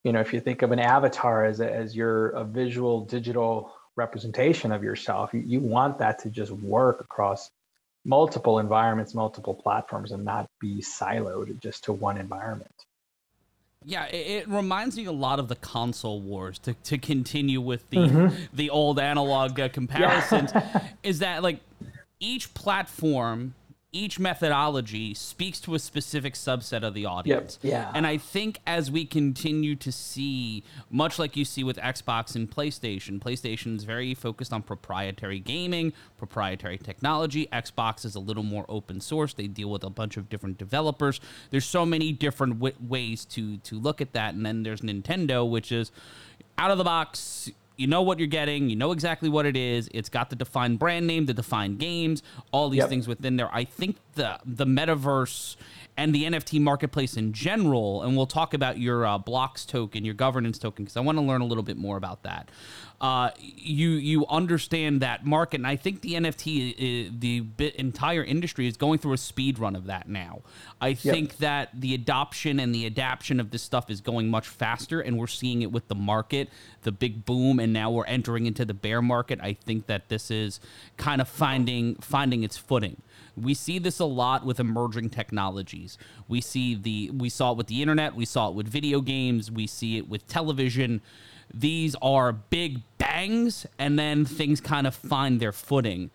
you 0.03 0.12
know, 0.12 0.20
if 0.20 0.34
you 0.34 0.39
think 0.39 0.62
of 0.62 0.72
an 0.72 0.79
avatar 0.79 1.46
as 1.46 1.60
a, 1.60 1.72
as 1.72 1.96
your 1.96 2.29
a 2.29 2.43
visual 2.43 3.05
digital 3.05 3.74
representation 3.96 4.72
of 4.72 4.84
yourself, 4.84 5.34
you, 5.34 5.43
you 5.46 5.60
want 5.60 6.00
that 6.00 6.20
to 6.20 6.29
just 6.29 6.51
work 6.51 7.01
across 7.01 7.51
multiple 8.03 8.60
environments, 8.60 9.13
multiple 9.13 9.53
platforms, 9.53 10.12
and 10.12 10.25
not 10.25 10.50
be 10.60 10.81
siloed 10.81 11.60
just 11.60 11.84
to 11.84 11.93
one 11.93 12.17
environment. 12.17 12.74
Yeah, 13.84 14.05
it, 14.05 14.43
it, 14.43 14.48
reminds 14.48 14.96
me 14.96 15.05
a 15.05 15.12
lot 15.12 15.39
of 15.39 15.48
the 15.48 15.55
console 15.55 16.22
wars. 16.22 16.60
To, 16.60 16.74
to 16.74 16.98
continue 17.00 17.60
with 17.60 17.89
the 17.89 17.98
mm-hmm. 17.98 18.36
the 18.53 18.70
old 18.70 19.00
analog 19.00 19.60
uh, 19.60 19.70
comparisons, 19.70 20.51
yeah. 20.53 20.88
is 21.03 21.20
that 21.20 21.41
like 21.41 21.60
each 22.20 22.53
platform 22.53 23.55
each 23.93 24.19
methodology 24.19 25.13
speaks 25.13 25.60
to 25.60 25.75
a 25.75 25.79
specific 25.79 26.33
subset 26.33 26.83
of 26.83 26.93
the 26.93 27.05
audience. 27.05 27.60
Yep. 27.62 27.71
Yeah. 27.71 27.91
And 27.93 28.07
I 28.07 28.17
think 28.17 28.60
as 28.65 28.89
we 28.89 29.03
continue 29.05 29.75
to 29.75 29.91
see, 29.91 30.63
much 30.89 31.19
like 31.19 31.36
you 31.36 31.43
see 31.43 31.63
with 31.63 31.75
Xbox 31.77 32.36
and 32.36 32.50
PlayStation, 32.50 33.19
PlayStation 33.19 33.75
is 33.75 33.83
very 33.83 34.13
focused 34.13 34.53
on 34.53 34.63
proprietary 34.63 35.39
gaming, 35.39 35.91
proprietary 36.17 36.77
technology. 36.77 37.48
Xbox 37.51 38.05
is 38.05 38.15
a 38.15 38.19
little 38.19 38.43
more 38.43 38.65
open 38.69 39.01
source. 39.01 39.33
They 39.33 39.48
deal 39.48 39.69
with 39.69 39.83
a 39.83 39.89
bunch 39.89 40.15
of 40.15 40.29
different 40.29 40.57
developers. 40.57 41.19
There's 41.50 41.65
so 41.65 41.86
many 41.86 42.13
different 42.13 42.60
w- 42.60 42.75
ways 42.79 43.25
to 43.25 43.57
to 43.57 43.77
look 43.77 44.00
at 44.00 44.13
that. 44.13 44.33
And 44.33 44.45
then 44.45 44.63
there's 44.63 44.81
Nintendo, 44.81 45.50
which 45.50 45.71
is 45.71 45.91
out 46.57 46.71
of 46.71 46.77
the 46.77 46.83
box 46.83 47.50
you 47.77 47.87
know 47.87 48.01
what 48.01 48.19
you're 48.19 48.27
getting. 48.27 48.69
You 48.69 48.75
know 48.75 48.91
exactly 48.91 49.29
what 49.29 49.45
it 49.45 49.57
is. 49.57 49.89
It's 49.93 50.09
got 50.09 50.29
the 50.29 50.35
defined 50.35 50.79
brand 50.79 51.07
name, 51.07 51.25
the 51.25 51.33
defined 51.33 51.79
games, 51.79 52.23
all 52.51 52.69
these 52.69 52.79
yep. 52.79 52.89
things 52.89 53.07
within 53.07 53.37
there. 53.37 53.53
I 53.53 53.63
think 53.63 53.97
the 54.13 54.39
the 54.45 54.65
metaverse 54.65 55.55
and 55.97 56.15
the 56.15 56.23
NFT 56.23 56.59
marketplace 56.61 57.17
in 57.17 57.33
general, 57.33 58.01
and 58.01 58.15
we'll 58.15 58.25
talk 58.25 58.53
about 58.53 58.77
your 58.77 59.05
uh, 59.05 59.17
blocks 59.17 59.65
token, 59.65 60.05
your 60.05 60.13
governance 60.13 60.57
token, 60.57 60.85
because 60.85 60.97
I 60.97 61.01
want 61.01 61.17
to 61.17 61.23
learn 61.23 61.41
a 61.41 61.45
little 61.45 61.63
bit 61.63 61.77
more 61.77 61.97
about 61.97 62.23
that 62.23 62.49
uh, 63.01 63.31
you 63.39 63.89
you 63.89 64.27
understand 64.27 65.01
that 65.01 65.25
market. 65.25 65.59
And 65.59 65.65
I 65.65 65.75
think 65.75 66.01
the 66.01 66.13
NFT, 66.13 67.07
uh, 67.07 67.11
the 67.17 67.73
entire 67.79 68.23
industry 68.23 68.67
is 68.67 68.77
going 68.77 68.99
through 68.99 69.13
a 69.13 69.17
speed 69.17 69.57
run 69.57 69.75
of 69.75 69.87
that 69.87 70.07
now. 70.07 70.41
I 70.79 70.89
yep. 70.89 70.99
think 70.99 71.37
that 71.37 71.69
the 71.73 71.95
adoption 71.95 72.59
and 72.59 72.75
the 72.75 72.85
adaption 72.85 73.39
of 73.39 73.49
this 73.49 73.63
stuff 73.63 73.89
is 73.89 74.01
going 74.01 74.29
much 74.29 74.47
faster, 74.47 75.01
and 75.01 75.17
we're 75.17 75.25
seeing 75.25 75.63
it 75.63 75.71
with 75.71 75.87
the 75.87 75.95
market, 75.95 76.49
the 76.83 76.91
big 76.91 77.25
boom, 77.25 77.59
and 77.59 77.73
now 77.73 77.89
we're 77.89 78.05
entering 78.05 78.45
into 78.45 78.65
the 78.65 78.75
bear 78.75 79.01
market. 79.01 79.39
I 79.41 79.53
think 79.53 79.87
that 79.87 80.09
this 80.09 80.29
is 80.29 80.59
kind 80.97 81.21
of 81.21 81.27
finding 81.27 81.95
finding 81.95 82.43
its 82.43 82.55
footing. 82.55 83.01
We 83.35 83.53
see 83.53 83.79
this 83.79 84.00
a 84.00 84.05
lot 84.05 84.45
with 84.45 84.59
emerging 84.59 85.09
technologies. 85.09 85.97
We 86.27 86.41
see 86.41 86.75
the 86.75 87.11
we 87.11 87.29
saw 87.29 87.51
it 87.51 87.57
with 87.57 87.67
the 87.67 87.81
internet, 87.81 88.15
we 88.15 88.25
saw 88.25 88.50
it 88.50 88.55
with 88.55 88.67
video 88.67 89.01
games, 89.01 89.51
we 89.51 89.67
see 89.67 89.97
it 89.97 90.09
with 90.09 90.27
television 90.27 91.01
these 91.53 91.95
are 92.01 92.31
big 92.31 92.81
bangs 92.97 93.65
and 93.77 93.97
then 93.97 94.25
things 94.25 94.61
kind 94.61 94.88
of 94.88 94.95
find 94.95 95.39
their 95.39 95.51
footing. 95.51 96.11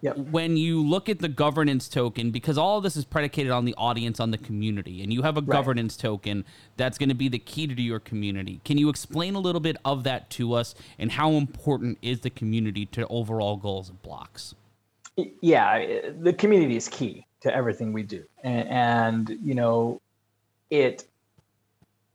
Yep. 0.00 0.16
When 0.30 0.56
you 0.56 0.80
look 0.80 1.08
at 1.08 1.18
the 1.18 1.28
governance 1.28 1.88
token, 1.88 2.30
because 2.30 2.56
all 2.56 2.78
of 2.78 2.84
this 2.84 2.96
is 2.96 3.04
predicated 3.04 3.50
on 3.50 3.64
the 3.64 3.74
audience, 3.76 4.20
on 4.20 4.30
the 4.30 4.38
community, 4.38 5.02
and 5.02 5.12
you 5.12 5.22
have 5.22 5.36
a 5.36 5.40
right. 5.40 5.50
governance 5.50 5.96
token 5.96 6.44
that's 6.76 6.98
going 6.98 7.08
to 7.08 7.16
be 7.16 7.28
the 7.28 7.40
key 7.40 7.66
to 7.66 7.82
your 7.82 7.98
community. 7.98 8.60
Can 8.64 8.78
you 8.78 8.90
explain 8.90 9.34
a 9.34 9.40
little 9.40 9.60
bit 9.60 9.76
of 9.84 10.04
that 10.04 10.30
to 10.30 10.52
us 10.52 10.76
and 11.00 11.10
how 11.10 11.32
important 11.32 11.98
is 12.00 12.20
the 12.20 12.30
community 12.30 12.86
to 12.86 13.08
overall 13.08 13.56
goals 13.56 13.88
of 13.88 14.00
blocks? 14.02 14.54
Yeah, 15.40 16.10
the 16.18 16.32
community 16.32 16.76
is 16.76 16.88
key 16.88 17.26
to 17.40 17.54
everything 17.54 17.92
we 17.92 18.04
do. 18.04 18.24
And, 18.44 18.68
and 18.68 19.38
you 19.42 19.54
know, 19.54 20.00
it 20.70 21.04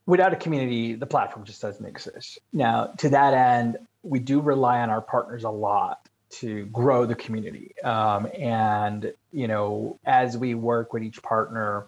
without 0.05 0.33
a 0.33 0.35
community, 0.35 0.95
the 0.95 1.05
platform 1.05 1.45
just 1.45 1.61
doesn't 1.61 1.85
exist. 1.85 2.39
Now, 2.51 2.87
to 2.97 3.09
that 3.09 3.33
end, 3.33 3.77
we 4.03 4.19
do 4.19 4.39
rely 4.39 4.79
on 4.79 4.89
our 4.89 5.01
partners 5.01 5.43
a 5.43 5.49
lot 5.49 6.07
to 6.31 6.65
grow 6.67 7.05
the 7.05 7.15
community. 7.15 7.75
Um, 7.83 8.27
and, 8.37 9.13
you 9.31 9.47
know, 9.47 9.99
as 10.05 10.37
we 10.37 10.55
work 10.55 10.93
with 10.93 11.03
each 11.03 11.21
partner 11.21 11.87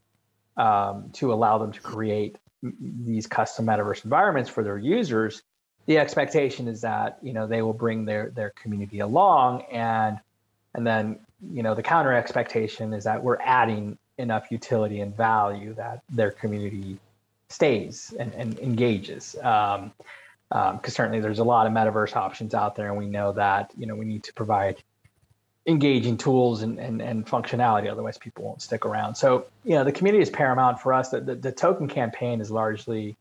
um, 0.57 1.09
to 1.13 1.33
allow 1.33 1.57
them 1.57 1.71
to 1.71 1.81
create 1.81 2.37
these 2.61 3.27
custom 3.27 3.65
metaverse 3.65 4.03
environments 4.03 4.49
for 4.49 4.63
their 4.63 4.77
users, 4.77 5.41
the 5.87 5.97
expectation 5.97 6.67
is 6.67 6.81
that, 6.81 7.19
you 7.21 7.33
know, 7.33 7.47
they 7.47 7.61
will 7.61 7.73
bring 7.73 8.05
their, 8.05 8.31
their 8.31 8.51
community 8.51 8.99
along 8.99 9.63
and, 9.71 10.19
and 10.75 10.85
then, 10.85 11.19
you 11.51 11.63
know, 11.63 11.73
the 11.73 11.81
counter 11.81 12.13
expectation 12.13 12.93
is 12.93 13.05
that 13.05 13.23
we're 13.23 13.39
adding 13.41 13.97
enough 14.17 14.51
utility 14.51 14.99
and 14.99 15.15
value 15.15 15.73
that 15.75 16.01
their 16.09 16.31
community 16.31 16.99
stays 17.49 18.13
and, 18.19 18.33
and 18.33 18.59
engages. 18.59 19.35
Um, 19.41 19.93
because 20.49 20.73
um, 20.73 20.91
certainly 20.91 21.19
there's 21.19 21.39
a 21.39 21.43
lot 21.43 21.65
of 21.65 21.73
metaverse 21.73 22.15
options 22.15 22.53
out 22.53 22.75
there, 22.75 22.89
and 22.89 22.97
we 22.97 23.07
know 23.07 23.31
that 23.31 23.71
you 23.75 23.87
know 23.87 23.95
we 23.95 24.05
need 24.05 24.23
to 24.23 24.33
provide 24.33 24.77
engaging 25.65 26.17
tools 26.17 26.61
and, 26.61 26.77
and, 26.77 27.01
and 27.01 27.25
functionality. 27.25 27.91
Otherwise, 27.91 28.19
people 28.19 28.45
won't 28.45 28.61
stick 28.61 28.85
around. 28.85 29.15
So 29.15 29.47
you 29.63 29.71
know 29.71 29.83
the 29.83 29.91
community 29.91 30.21
is 30.21 30.29
paramount 30.29 30.79
for 30.79 30.93
us. 30.93 31.09
The, 31.09 31.19
the, 31.19 31.35
the 31.35 31.51
token 31.51 31.87
campaign 31.87 32.41
is 32.41 32.51
largely, 32.51 33.17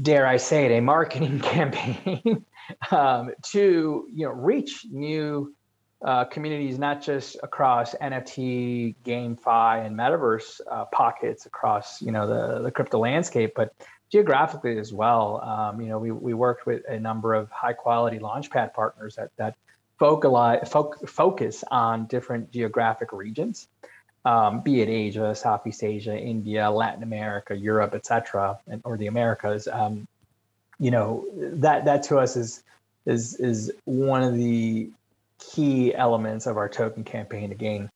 dare 0.00 0.26
I 0.26 0.38
say 0.38 0.64
it, 0.64 0.78
a 0.78 0.80
marketing 0.80 1.38
campaign 1.56 2.46
um, 2.90 3.32
to 3.50 4.08
you 4.10 4.26
know 4.26 4.32
reach 4.32 4.86
new 4.90 5.54
uh, 6.02 6.24
communities, 6.24 6.78
not 6.78 7.02
just 7.02 7.36
across 7.42 7.94
NFT, 7.94 8.94
GameFi, 9.04 9.86
and 9.86 9.96
Metaverse 9.96 10.60
uh, 10.70 10.86
pockets 10.86 11.46
across 11.46 12.00
you 12.00 12.12
know 12.12 12.26
the 12.26 12.62
the 12.62 12.70
crypto 12.70 12.98
landscape, 12.98 13.52
but 13.54 13.74
geographically 14.10 14.78
as 14.78 14.92
well. 14.92 15.40
Um, 15.42 15.80
you 15.80 15.88
know, 15.88 15.98
we 15.98 16.10
we 16.10 16.34
worked 16.34 16.66
with 16.66 16.82
a 16.88 16.98
number 16.98 17.34
of 17.34 17.50
high 17.50 17.72
quality 17.72 18.18
launchpad 18.18 18.74
partners 18.74 19.16
that 19.16 19.30
that 19.36 19.56
focalize, 19.98 20.68
foc- 20.68 21.08
focus 21.08 21.62
on 21.70 22.06
different 22.06 22.50
geographic 22.50 23.12
regions, 23.12 23.68
um, 24.24 24.62
be 24.62 24.80
it 24.80 24.88
Asia, 24.88 25.34
Southeast 25.34 25.84
Asia, 25.84 26.16
India, 26.16 26.70
Latin 26.70 27.02
America, 27.02 27.54
Europe, 27.54 27.94
etc., 27.94 28.58
and 28.66 28.80
or 28.84 28.96
the 28.96 29.06
Americas. 29.06 29.68
Um, 29.68 30.08
you 30.78 30.90
know, 30.90 31.26
that 31.36 31.84
that 31.84 32.02
to 32.04 32.18
us 32.18 32.36
is 32.36 32.62
is 33.06 33.34
is 33.36 33.72
one 33.84 34.22
of 34.22 34.34
the 34.34 34.90
key 35.40 35.94
elements 35.94 36.46
of 36.46 36.56
our 36.56 36.68
token 36.68 37.04
campaign 37.04 37.50
to 37.50 37.54
gain 37.54 37.90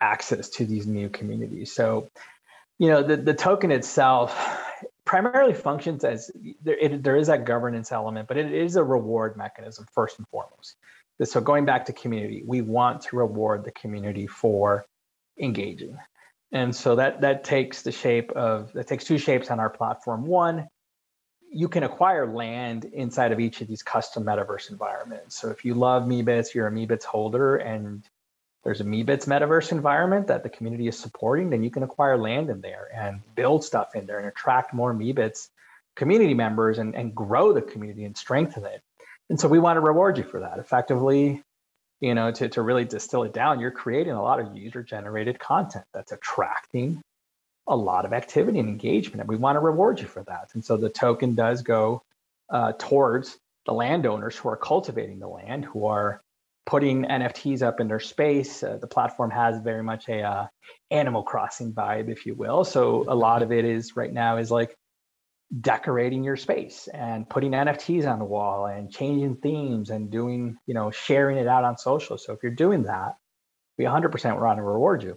access 0.00 0.48
to 0.50 0.66
these 0.66 0.86
new 0.86 1.08
communities. 1.08 1.72
So, 1.72 2.08
you 2.78 2.88
know, 2.88 3.02
the, 3.02 3.16
the 3.16 3.34
token 3.34 3.70
itself 3.70 4.60
primarily 5.04 5.54
functions 5.54 6.04
as 6.04 6.30
there, 6.62 6.76
it, 6.78 7.02
there 7.02 7.16
is 7.16 7.28
that 7.28 7.44
governance 7.44 7.92
element, 7.92 8.28
but 8.28 8.36
it 8.36 8.52
is 8.52 8.76
a 8.76 8.84
reward 8.84 9.36
mechanism 9.36 9.86
first 9.92 10.18
and 10.18 10.28
foremost. 10.28 10.76
So, 11.22 11.40
going 11.40 11.64
back 11.64 11.84
to 11.86 11.92
community, 11.92 12.42
we 12.44 12.60
want 12.60 13.02
to 13.02 13.16
reward 13.16 13.64
the 13.64 13.70
community 13.72 14.26
for 14.26 14.84
engaging. 15.38 15.96
And 16.52 16.74
so 16.74 16.94
that 16.96 17.20
that 17.20 17.42
takes 17.42 17.82
the 17.82 17.92
shape 17.92 18.30
of 18.32 18.72
that 18.74 18.86
takes 18.86 19.04
two 19.04 19.18
shapes 19.18 19.50
on 19.50 19.58
our 19.58 19.70
platform. 19.70 20.24
One, 20.24 20.68
you 21.54 21.68
can 21.68 21.84
acquire 21.84 22.26
land 22.26 22.84
inside 22.84 23.30
of 23.30 23.38
each 23.38 23.60
of 23.60 23.68
these 23.68 23.82
custom 23.82 24.24
metaverse 24.24 24.70
environments. 24.70 25.40
So 25.40 25.50
if 25.50 25.64
you 25.64 25.74
love 25.74 26.02
Meebits, 26.02 26.52
you're 26.52 26.66
a 26.66 26.72
Meebits 26.72 27.04
holder, 27.04 27.56
and 27.56 28.02
there's 28.64 28.80
a 28.80 28.84
Meebits 28.84 29.26
metaverse 29.26 29.70
environment 29.70 30.26
that 30.26 30.42
the 30.42 30.48
community 30.48 30.88
is 30.88 30.98
supporting, 30.98 31.50
then 31.50 31.62
you 31.62 31.70
can 31.70 31.84
acquire 31.84 32.18
land 32.18 32.50
in 32.50 32.60
there 32.60 32.88
and 32.92 33.20
build 33.36 33.62
stuff 33.62 33.94
in 33.94 34.04
there 34.06 34.18
and 34.18 34.26
attract 34.26 34.74
more 34.74 34.92
Meebits 34.92 35.48
community 35.94 36.34
members 36.34 36.78
and, 36.78 36.96
and 36.96 37.14
grow 37.14 37.52
the 37.52 37.62
community 37.62 38.04
and 38.04 38.16
strengthen 38.16 38.64
it. 38.64 38.82
And 39.30 39.38
so 39.38 39.46
we 39.46 39.60
want 39.60 39.76
to 39.76 39.80
reward 39.80 40.18
you 40.18 40.24
for 40.24 40.40
that. 40.40 40.58
Effectively, 40.58 41.40
you 42.00 42.14
know, 42.14 42.32
to, 42.32 42.48
to 42.48 42.62
really 42.62 42.84
distill 42.84 43.22
it 43.22 43.32
down, 43.32 43.60
you're 43.60 43.70
creating 43.70 44.14
a 44.14 44.22
lot 44.22 44.40
of 44.40 44.56
user 44.56 44.82
generated 44.82 45.38
content 45.38 45.84
that's 45.94 46.10
attracting 46.10 47.00
a 47.66 47.76
lot 47.76 48.04
of 48.04 48.12
activity 48.12 48.58
and 48.58 48.68
engagement, 48.68 49.20
and 49.20 49.28
we 49.28 49.36
want 49.36 49.56
to 49.56 49.60
reward 49.60 50.00
you 50.00 50.06
for 50.06 50.22
that. 50.24 50.50
And 50.54 50.64
so 50.64 50.76
the 50.76 50.90
token 50.90 51.34
does 51.34 51.62
go 51.62 52.02
uh, 52.50 52.72
towards 52.78 53.38
the 53.66 53.72
landowners 53.72 54.36
who 54.36 54.48
are 54.50 54.56
cultivating 54.56 55.18
the 55.18 55.28
land, 55.28 55.64
who 55.64 55.86
are 55.86 56.22
putting 56.66 57.04
NFTs 57.04 57.62
up 57.62 57.80
in 57.80 57.88
their 57.88 58.00
space. 58.00 58.62
Uh, 58.62 58.78
the 58.78 58.86
platform 58.86 59.30
has 59.30 59.60
very 59.62 59.82
much 59.82 60.08
a 60.08 60.22
uh, 60.22 60.46
Animal 60.90 61.22
Crossing 61.22 61.72
vibe, 61.72 62.10
if 62.10 62.26
you 62.26 62.34
will. 62.34 62.64
So 62.64 63.04
a 63.08 63.14
lot 63.14 63.42
of 63.42 63.52
it 63.52 63.64
is 63.64 63.96
right 63.96 64.12
now 64.12 64.36
is 64.36 64.50
like 64.50 64.76
decorating 65.60 66.24
your 66.24 66.36
space 66.36 66.88
and 66.92 67.28
putting 67.28 67.52
NFTs 67.52 68.10
on 68.10 68.18
the 68.18 68.24
wall 68.24 68.66
and 68.66 68.90
changing 68.90 69.36
themes 69.36 69.90
and 69.90 70.10
doing, 70.10 70.58
you 70.66 70.74
know, 70.74 70.90
sharing 70.90 71.38
it 71.38 71.46
out 71.46 71.64
on 71.64 71.78
social. 71.78 72.18
So 72.18 72.32
if 72.32 72.42
you're 72.42 72.52
doing 72.52 72.84
that, 72.84 73.16
we 73.78 73.84
100% 73.84 74.40
want 74.40 74.58
to 74.58 74.62
reward 74.62 75.02
you 75.02 75.16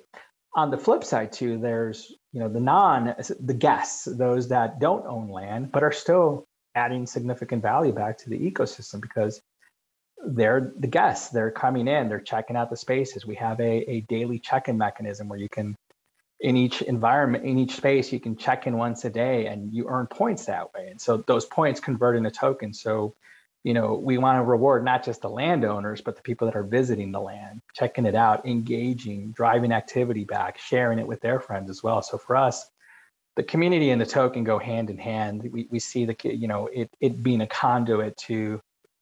on 0.57 0.71
the 0.71 0.77
flip 0.77 1.03
side 1.03 1.31
too, 1.31 1.59
there's 1.59 2.11
you 2.37 2.43
know 2.43 2.49
the 2.49 2.59
non 2.59 3.15
the 3.39 3.53
guests, 3.55 4.05
those 4.05 4.49
that 4.49 4.79
don't 4.79 5.07
own 5.07 5.31
land 5.31 5.71
but 5.71 5.81
are 5.81 5.91
still 5.91 6.45
adding 6.75 7.07
significant 7.07 7.63
value 7.63 7.91
back 7.91 8.15
to 8.19 8.29
the 8.29 8.37
ecosystem 8.37 9.01
because 9.01 9.41
they're 10.23 10.71
the 10.77 10.85
guests. 10.85 11.29
They're 11.29 11.49
coming 11.49 11.87
in, 11.87 12.09
they're 12.09 12.19
checking 12.19 12.55
out 12.55 12.69
the 12.69 12.77
spaces. 12.77 13.25
We 13.25 13.33
have 13.37 13.59
a, 13.59 13.89
a 13.89 14.01
daily 14.01 14.37
check-in 14.37 14.77
mechanism 14.77 15.29
where 15.29 15.39
you 15.39 15.49
can 15.49 15.75
in 16.39 16.55
each 16.55 16.83
environment, 16.83 17.43
in 17.43 17.57
each 17.57 17.71
space, 17.71 18.13
you 18.13 18.19
can 18.19 18.37
check 18.37 18.67
in 18.67 18.77
once 18.77 19.03
a 19.03 19.09
day 19.09 19.47
and 19.47 19.73
you 19.73 19.87
earn 19.89 20.05
points 20.05 20.45
that 20.45 20.71
way. 20.75 20.89
And 20.91 21.01
so 21.01 21.17
those 21.25 21.45
points 21.45 21.79
convert 21.79 22.15
into 22.15 22.29
tokens. 22.29 22.79
So, 22.79 23.15
you 23.67 23.73
know, 23.73 23.95
we 23.95 24.17
want 24.17 24.37
to 24.37 24.43
reward 24.43 24.85
not 24.85 25.03
just 25.03 25.21
the 25.21 25.29
landowners, 25.29 25.99
but 25.99 26.15
the 26.15 26.21
people 26.21 26.47
that 26.47 26.55
are 26.55 26.63
visiting 26.63 27.11
the 27.11 27.19
land, 27.19 27.59
checking 27.73 28.05
it 28.05 28.15
out, 28.15 28.45
engaging, 28.45 29.33
driving 29.33 29.73
activity 29.73 30.23
back, 30.23 30.57
sharing 30.57 30.99
it 30.99 31.05
with 31.05 31.19
their 31.19 31.41
friends 31.41 31.69
as 31.69 31.83
well. 31.83 32.01
So 32.01 32.17
for 32.17 32.37
us, 32.37 32.65
the 33.35 33.43
community 33.43 33.89
and 33.89 33.99
the 33.99 34.05
token 34.05 34.45
go 34.45 34.57
hand 34.57 34.89
in 34.89 34.97
hand. 34.97 35.43
We, 35.51 35.67
we 35.69 35.79
see 35.79 36.05
the, 36.05 36.15
you 36.23 36.47
know, 36.47 36.67
it, 36.67 36.89
it 37.01 37.21
being 37.21 37.41
a 37.41 37.47
conduit 37.47 38.15
to 38.27 38.61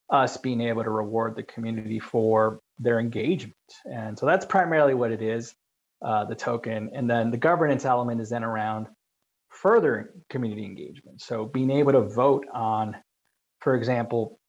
us 0.09 0.35
being 0.35 0.61
able 0.61 0.83
to 0.83 0.89
reward 0.89 1.35
the 1.35 1.43
community 1.43 1.99
for 1.99 2.59
their 2.79 2.99
engagement. 2.99 3.53
And 3.85 4.17
so 4.17 4.25
that's 4.25 4.47
primarily 4.47 4.95
what 4.95 5.11
it 5.11 5.21
is 5.21 5.53
uh, 6.03 6.25
the 6.25 6.33
token. 6.33 6.89
And 6.91 7.07
then 7.07 7.29
the 7.29 7.37
governance 7.37 7.85
element 7.85 8.19
is 8.19 8.31
then 8.31 8.43
around 8.43 8.87
further 9.49 10.15
community 10.31 10.65
engagement. 10.65 11.21
So 11.21 11.45
being 11.45 11.69
able 11.69 11.91
to 11.91 12.01
vote 12.01 12.47
on, 12.51 12.95
for 13.59 13.75
example, 13.75 14.39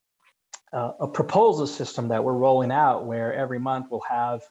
uh, 0.76 0.92
a 1.00 1.08
proposal 1.08 1.66
system 1.66 2.08
that 2.08 2.22
we're 2.22 2.34
rolling 2.34 2.70
out 2.70 3.06
where 3.06 3.32
every 3.32 3.58
month 3.58 3.86
we'll 3.90 4.04
have 4.06 4.42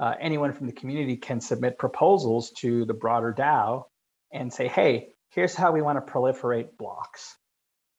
uh, 0.00 0.12
anyone 0.20 0.52
from 0.52 0.66
the 0.66 0.72
community 0.72 1.16
can 1.16 1.40
submit 1.40 1.78
proposals 1.78 2.50
to 2.50 2.84
the 2.84 2.94
broader 2.94 3.32
DAO 3.32 3.84
and 4.32 4.52
say, 4.52 4.66
hey, 4.66 5.10
here's 5.30 5.54
how 5.54 5.70
we 5.70 5.80
want 5.80 6.04
to 6.04 6.12
proliferate 6.12 6.76
blocks. 6.76 7.36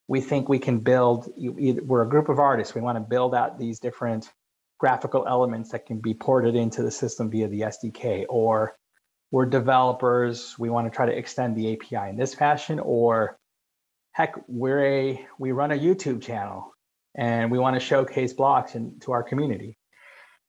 We 0.09 0.19
think 0.19 0.49
we 0.49 0.59
can 0.59 0.79
build, 0.79 1.31
we're 1.37 2.01
a 2.01 2.09
group 2.09 2.27
of 2.27 2.37
artists, 2.37 2.75
we 2.75 2.81
want 2.81 2.97
to 2.97 3.01
build 3.01 3.33
out 3.33 3.57
these 3.57 3.79
different 3.79 4.29
graphical 4.77 5.25
elements 5.25 5.71
that 5.71 5.85
can 5.85 5.99
be 5.99 6.13
ported 6.13 6.55
into 6.55 6.83
the 6.83 6.91
system 6.91 7.31
via 7.31 7.47
the 7.47 7.61
SDK, 7.61 8.25
or 8.27 8.75
we're 9.31 9.45
developers, 9.45 10.53
we 10.59 10.69
want 10.69 10.91
to 10.91 10.93
try 10.93 11.05
to 11.05 11.17
extend 11.17 11.55
the 11.55 11.71
API 11.73 12.09
in 12.09 12.17
this 12.17 12.35
fashion, 12.35 12.81
or 12.81 13.37
heck, 14.11 14.35
we're 14.49 14.85
a 14.85 15.27
we 15.39 15.53
run 15.53 15.71
a 15.71 15.77
YouTube 15.77 16.21
channel 16.21 16.72
and 17.17 17.51
we 17.51 17.59
want 17.59 17.75
to 17.75 17.79
showcase 17.79 18.33
blocks 18.33 18.75
in, 18.75 18.99
to 19.01 19.11
our 19.11 19.23
community. 19.23 19.77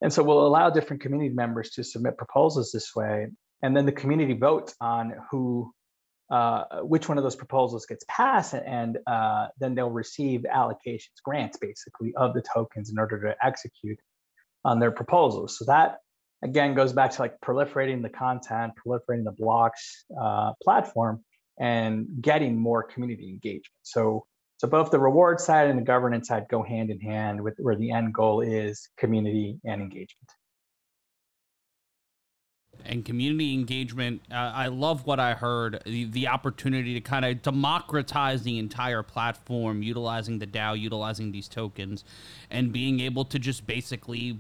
And 0.01 0.13
so 0.13 0.23
we'll 0.23 0.47
allow 0.47 0.71
different 0.71 1.03
community 1.03 1.35
members 1.35 1.71
to 1.71 1.85
submit 1.85 2.19
proposals 2.19 2.73
this 2.73 2.95
way, 2.95 3.29
and 3.63 3.77
then 3.77 3.87
the 3.87 3.93
community 3.93 4.35
votes 4.35 4.75
on 4.81 5.15
who 5.31 5.73
uh, 6.31 6.81
which 6.81 7.09
one 7.09 7.19
of 7.19 7.25
those 7.25 7.37
proposals 7.37 7.85
gets 7.87 8.05
passed, 8.09 8.55
and 8.55 8.99
uh, 9.07 9.47
then 9.61 9.75
they'll 9.75 9.91
receive 9.91 10.41
allocations, 10.53 11.21
grants 11.23 11.59
basically, 11.59 12.15
of 12.17 12.33
the 12.35 12.43
tokens 12.55 12.91
in 12.91 12.99
order 12.99 13.21
to 13.21 13.37
execute 13.45 13.99
on 14.65 14.81
their 14.81 14.91
proposals. 14.91 15.59
So 15.59 15.67
that 15.67 15.99
again 16.43 16.75
goes 16.75 16.93
back 16.93 17.11
to 17.13 17.23
like 17.23 17.39
proliferating 17.41 18.03
the 18.03 18.09
content, 18.09 18.73
proliferating 18.85 19.25
the 19.25 19.35
blocks 19.37 20.05
uh, 20.21 20.53
platform, 20.63 21.23
and 21.61 22.07
getting 22.21 22.59
more 22.59 22.83
community 22.83 23.29
engagement. 23.29 23.81
So 23.83 24.27
so 24.65 24.71
both 24.71 24.91
the 24.91 24.99
reward 24.99 25.41
side 25.41 25.69
and 25.69 25.79
the 25.79 25.85
governance 25.85 26.29
side 26.29 26.47
go 26.49 26.63
hand 26.63 26.89
in 26.89 26.99
hand 26.99 27.39
with 27.39 27.53
where 27.59 27.77
the 27.77 27.91
end 27.91 28.15
goal 28.15 28.41
is 28.41 28.89
community 28.97 29.61
and 29.63 29.83
engagement 29.83 30.31
and 32.87 33.05
community 33.05 33.53
engagement. 33.53 34.23
Uh, 34.31 34.53
I 34.55 34.69
love 34.69 35.07
what 35.07 35.21
I 35.21 35.35
heard 35.35 35.83
the, 35.85 36.05
the 36.05 36.29
opportunity 36.29 36.95
to 36.95 37.01
kind 37.03 37.27
of 37.27 37.43
democratize 37.43 38.43
the 38.43 38.59
entire 38.59 39.03
platform, 39.03 39.83
utilizing 39.83 40.39
the 40.39 40.47
DAO, 40.47 40.81
utilizing 40.81 41.31
these 41.31 41.47
tokens, 41.47 42.03
and 42.51 42.73
being 42.73 43.01
able 43.01 43.27
to 43.27 43.39
just 43.39 43.67
basically 43.67 44.39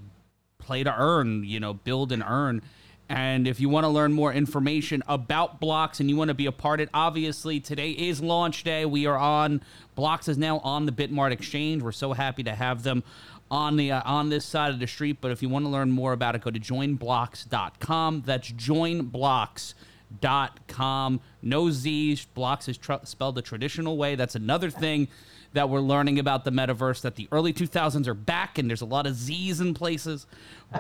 play 0.56 0.84
to 0.84 0.94
earn, 0.98 1.44
you 1.44 1.60
know, 1.60 1.74
build 1.74 2.12
and 2.12 2.24
earn. 2.26 2.62
And 3.08 3.46
if 3.46 3.60
you 3.60 3.68
want 3.68 3.84
to 3.84 3.88
learn 3.88 4.12
more 4.12 4.32
information 4.32 5.02
about 5.06 5.60
Blocks 5.60 6.00
and 6.00 6.08
you 6.08 6.16
want 6.16 6.28
to 6.28 6.34
be 6.34 6.46
a 6.46 6.52
part 6.52 6.80
of 6.80 6.84
it, 6.84 6.90
obviously 6.94 7.60
today 7.60 7.90
is 7.90 8.22
launch 8.22 8.64
day. 8.64 8.86
We 8.86 9.04
are 9.06 9.18
on 9.18 9.60
Blocks 9.94 10.26
is 10.28 10.38
now 10.38 10.60
on 10.60 10.86
the 10.86 10.92
Bitmart 10.92 11.30
exchange. 11.30 11.82
We're 11.82 11.92
so 11.92 12.14
happy 12.14 12.42
to 12.44 12.54
have 12.54 12.82
them 12.82 13.04
on 13.50 13.76
the 13.76 13.92
uh, 13.92 14.00
on 14.04 14.30
this 14.30 14.46
side 14.46 14.72
of 14.72 14.80
the 14.80 14.86
street. 14.86 15.18
But 15.20 15.32
if 15.32 15.42
you 15.42 15.50
want 15.50 15.66
to 15.66 15.68
learn 15.68 15.90
more 15.90 16.14
about 16.14 16.34
it, 16.34 16.40
go 16.40 16.50
to 16.50 16.58
joinblocks.com. 16.58 18.22
That's 18.24 18.50
joinblocks.com. 18.50 21.20
No 21.42 21.70
Z's. 21.70 22.24
Blocks 22.24 22.68
is 22.68 22.78
tr- 22.78 22.94
spelled 23.04 23.34
the 23.34 23.42
traditional 23.42 23.98
way. 23.98 24.14
That's 24.14 24.34
another 24.34 24.70
thing 24.70 25.08
that 25.52 25.68
we're 25.68 25.80
learning 25.80 26.18
about 26.18 26.44
the 26.44 26.50
metaverse 26.50 27.02
that 27.02 27.16
the 27.16 27.28
early 27.30 27.52
2000s 27.52 28.08
are 28.08 28.14
back 28.14 28.58
and 28.58 28.68
there's 28.68 28.80
a 28.80 28.86
lot 28.86 29.06
of 29.06 29.14
Z's 29.14 29.60
in 29.60 29.72
places. 29.72 30.26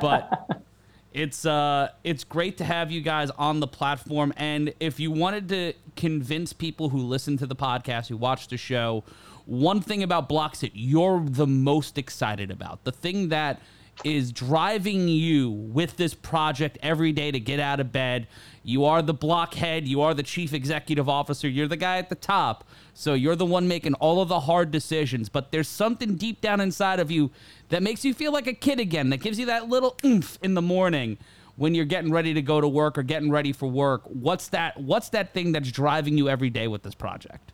But 0.00 0.62
it's 1.14 1.46
uh 1.46 1.88
it's 2.02 2.24
great 2.24 2.58
to 2.58 2.64
have 2.64 2.90
you 2.90 3.00
guys 3.00 3.30
on 3.30 3.60
the 3.60 3.68
platform. 3.68 4.34
And 4.36 4.74
if 4.80 5.00
you 5.00 5.10
wanted 5.10 5.48
to 5.50 5.72
convince 5.96 6.52
people 6.52 6.90
who 6.90 6.98
listen 6.98 7.38
to 7.38 7.46
the 7.46 7.56
podcast, 7.56 8.08
who 8.08 8.16
watch 8.16 8.48
the 8.48 8.56
show, 8.56 9.04
one 9.46 9.80
thing 9.80 10.02
about 10.02 10.28
blocks 10.28 10.64
you're 10.74 11.24
the 11.24 11.46
most 11.46 11.96
excited 11.96 12.50
about, 12.50 12.84
the 12.84 12.92
thing 12.92 13.28
that 13.28 13.60
is 14.02 14.32
driving 14.32 15.08
you 15.08 15.50
with 15.50 15.96
this 15.96 16.14
project 16.14 16.78
every 16.82 17.12
day 17.12 17.30
to 17.30 17.38
get 17.38 17.60
out 17.60 17.80
of 17.80 17.92
bed. 17.92 18.26
You 18.62 18.84
are 18.84 19.02
the 19.02 19.14
blockhead, 19.14 19.86
you 19.86 20.00
are 20.02 20.14
the 20.14 20.22
chief 20.22 20.52
executive 20.52 21.08
officer, 21.08 21.48
you're 21.48 21.68
the 21.68 21.76
guy 21.76 21.98
at 21.98 22.08
the 22.08 22.14
top. 22.14 22.64
So 22.94 23.14
you're 23.14 23.36
the 23.36 23.46
one 23.46 23.68
making 23.68 23.94
all 23.94 24.20
of 24.20 24.28
the 24.28 24.40
hard 24.40 24.70
decisions, 24.70 25.28
but 25.28 25.52
there's 25.52 25.68
something 25.68 26.16
deep 26.16 26.40
down 26.40 26.60
inside 26.60 27.00
of 27.00 27.10
you 27.10 27.30
that 27.68 27.82
makes 27.82 28.04
you 28.04 28.14
feel 28.14 28.32
like 28.32 28.46
a 28.46 28.54
kid 28.54 28.80
again, 28.80 29.10
that 29.10 29.18
gives 29.18 29.38
you 29.38 29.46
that 29.46 29.68
little 29.68 29.96
oomph 30.04 30.38
in 30.42 30.54
the 30.54 30.62
morning 30.62 31.18
when 31.56 31.74
you're 31.74 31.84
getting 31.84 32.10
ready 32.10 32.34
to 32.34 32.42
go 32.42 32.60
to 32.60 32.68
work 32.68 32.98
or 32.98 33.02
getting 33.02 33.30
ready 33.30 33.52
for 33.52 33.68
work. 33.68 34.02
What's 34.06 34.48
that 34.48 34.80
what's 34.80 35.10
that 35.10 35.32
thing 35.32 35.52
that's 35.52 35.70
driving 35.70 36.18
you 36.18 36.28
every 36.28 36.50
day 36.50 36.68
with 36.68 36.82
this 36.82 36.94
project? 36.94 37.53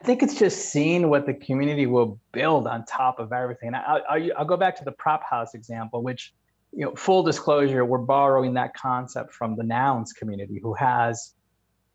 I 0.00 0.04
think 0.04 0.22
it's 0.22 0.38
just 0.38 0.70
seeing 0.70 1.08
what 1.08 1.26
the 1.26 1.34
community 1.34 1.86
will 1.86 2.20
build 2.32 2.66
on 2.68 2.84
top 2.84 3.18
of 3.18 3.32
everything. 3.32 3.74
I'll, 3.74 4.00
I'll, 4.08 4.28
I'll, 4.38 4.44
go 4.44 4.56
back 4.56 4.76
to 4.76 4.84
the 4.84 4.92
prop 4.92 5.24
house 5.28 5.54
example, 5.54 6.02
which, 6.02 6.32
you 6.72 6.84
know, 6.84 6.94
full 6.94 7.24
disclosure, 7.24 7.84
we're 7.84 7.98
borrowing 7.98 8.54
that 8.54 8.74
concept 8.74 9.34
from 9.34 9.56
the 9.56 9.64
nouns 9.64 10.12
community, 10.12 10.60
who 10.62 10.74
has, 10.74 11.34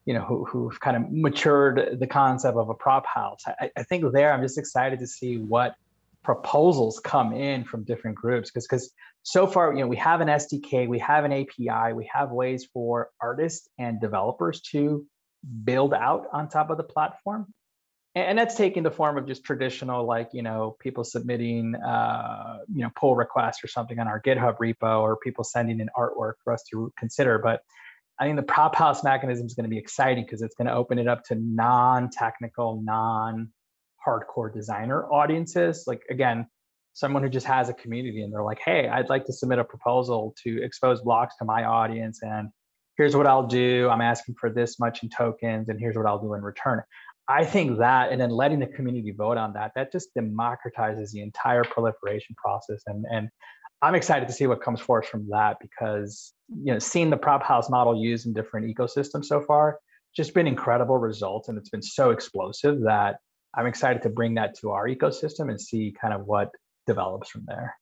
you 0.05 0.13
know, 0.13 0.21
who 0.21 0.43
who've 0.43 0.77
kind 0.81 0.97
of 0.97 1.11
matured 1.11 1.97
the 1.99 2.07
concept 2.07 2.57
of 2.57 2.67
a 2.67 2.73
prop 2.73 3.05
house. 3.05 3.41
I, 3.47 3.71
I 3.77 3.83
think 3.83 4.03
there, 4.11 4.33
I'm 4.33 4.41
just 4.41 4.57
excited 4.57 4.99
to 4.99 5.07
see 5.07 5.37
what 5.37 5.75
proposals 6.23 6.99
come 6.99 7.33
in 7.33 7.63
from 7.63 7.83
different 7.83 8.17
groups 8.17 8.49
because 8.49 8.65
because 8.67 8.91
so 9.23 9.47
far, 9.47 9.73
you 9.73 9.79
know, 9.79 9.87
we 9.87 9.95
have 9.95 10.19
an 10.19 10.27
SDK, 10.27 10.89
we 10.89 10.99
have 10.99 11.23
an 11.23 11.31
API, 11.31 11.93
we 11.93 12.09
have 12.13 12.31
ways 12.31 12.67
for 12.73 13.11
artists 13.21 13.69
and 13.79 14.01
developers 14.01 14.59
to 14.59 15.05
build 15.63 15.93
out 15.93 16.27
on 16.33 16.49
top 16.49 16.69
of 16.69 16.75
the 16.75 16.83
platform 16.83 17.47
and 18.15 18.37
that's 18.37 18.55
taking 18.55 18.83
the 18.83 18.91
form 18.91 19.17
of 19.17 19.27
just 19.27 19.43
traditional 19.43 20.05
like 20.05 20.29
you 20.33 20.43
know 20.43 20.75
people 20.79 21.03
submitting 21.03 21.75
uh, 21.75 22.59
you 22.73 22.81
know 22.81 22.89
pull 22.95 23.15
requests 23.15 23.63
or 23.63 23.67
something 23.67 23.99
on 23.99 24.07
our 24.07 24.21
github 24.21 24.57
repo 24.57 25.01
or 25.01 25.17
people 25.17 25.43
sending 25.43 25.79
in 25.79 25.89
artwork 25.97 26.33
for 26.43 26.53
us 26.53 26.63
to 26.71 26.91
consider 26.97 27.39
but 27.39 27.61
i 28.19 28.25
think 28.25 28.35
the 28.35 28.43
prop 28.43 28.75
house 28.75 29.03
mechanism 29.03 29.45
is 29.45 29.53
going 29.53 29.63
to 29.63 29.69
be 29.69 29.77
exciting 29.77 30.23
because 30.23 30.41
it's 30.41 30.55
going 30.55 30.67
to 30.67 30.73
open 30.73 30.99
it 30.99 31.07
up 31.07 31.23
to 31.23 31.35
non-technical 31.35 32.81
non-hardcore 32.83 34.53
designer 34.53 35.05
audiences. 35.11 35.85
Like 35.87 36.03
again 36.09 36.47
someone 36.95 37.23
who 37.23 37.29
just 37.29 37.47
has 37.47 37.69
a 37.69 37.73
community 37.73 38.21
and 38.21 38.31
they're 38.31 38.43
like 38.43 38.59
hey 38.63 38.87
i'd 38.87 39.09
like 39.09 39.25
to 39.25 39.33
submit 39.33 39.57
a 39.57 39.63
proposal 39.63 40.35
to 40.43 40.63
expose 40.63 41.01
blocks 41.01 41.35
to 41.37 41.43
my 41.43 41.63
audience 41.63 42.19
and 42.21 42.49
here's 42.97 43.15
what 43.15 43.25
i'll 43.25 43.47
do. 43.47 43.89
I'm 43.89 44.01
asking 44.01 44.35
for 44.39 44.51
this 44.51 44.79
much 44.79 45.01
in 45.01 45.09
tokens 45.09 45.69
and 45.69 45.79
here's 45.79 45.97
what 45.97 46.05
i'll 46.05 46.21
do 46.21 46.35
in 46.35 46.43
return 46.43 46.83
I 47.29 47.45
think 47.45 47.79
that, 47.79 48.11
and 48.11 48.19
then 48.19 48.29
letting 48.29 48.59
the 48.59 48.67
community 48.67 49.11
vote 49.11 49.37
on 49.37 49.53
that, 49.53 49.71
that 49.75 49.91
just 49.91 50.09
democratizes 50.17 51.11
the 51.11 51.21
entire 51.21 51.63
proliferation 51.63 52.35
process. 52.35 52.81
And 52.87 53.05
and 53.09 53.29
I'm 53.81 53.95
excited 53.95 54.27
to 54.27 54.33
see 54.33 54.47
what 54.47 54.61
comes 54.61 54.79
forth 54.79 55.07
from 55.07 55.27
that 55.29 55.57
because 55.59 56.33
you 56.49 56.73
know, 56.73 56.79
seeing 56.79 57.09
the 57.09 57.17
prop 57.17 57.43
house 57.43 57.69
model 57.69 58.01
used 58.01 58.25
in 58.25 58.33
different 58.33 58.73
ecosystems 58.73 59.25
so 59.25 59.41
far, 59.41 59.79
just 60.15 60.33
been 60.33 60.47
incredible 60.47 60.97
results, 60.97 61.49
and 61.49 61.57
it's 61.57 61.69
been 61.69 61.81
so 61.81 62.11
explosive 62.11 62.81
that 62.81 63.17
I'm 63.55 63.65
excited 63.65 64.01
to 64.03 64.09
bring 64.09 64.35
that 64.35 64.57
to 64.59 64.71
our 64.71 64.87
ecosystem 64.87 65.49
and 65.49 65.59
see 65.59 65.93
kind 65.99 66.13
of 66.13 66.25
what 66.25 66.49
develops 66.87 67.29
from 67.29 67.43
there. 67.47 67.75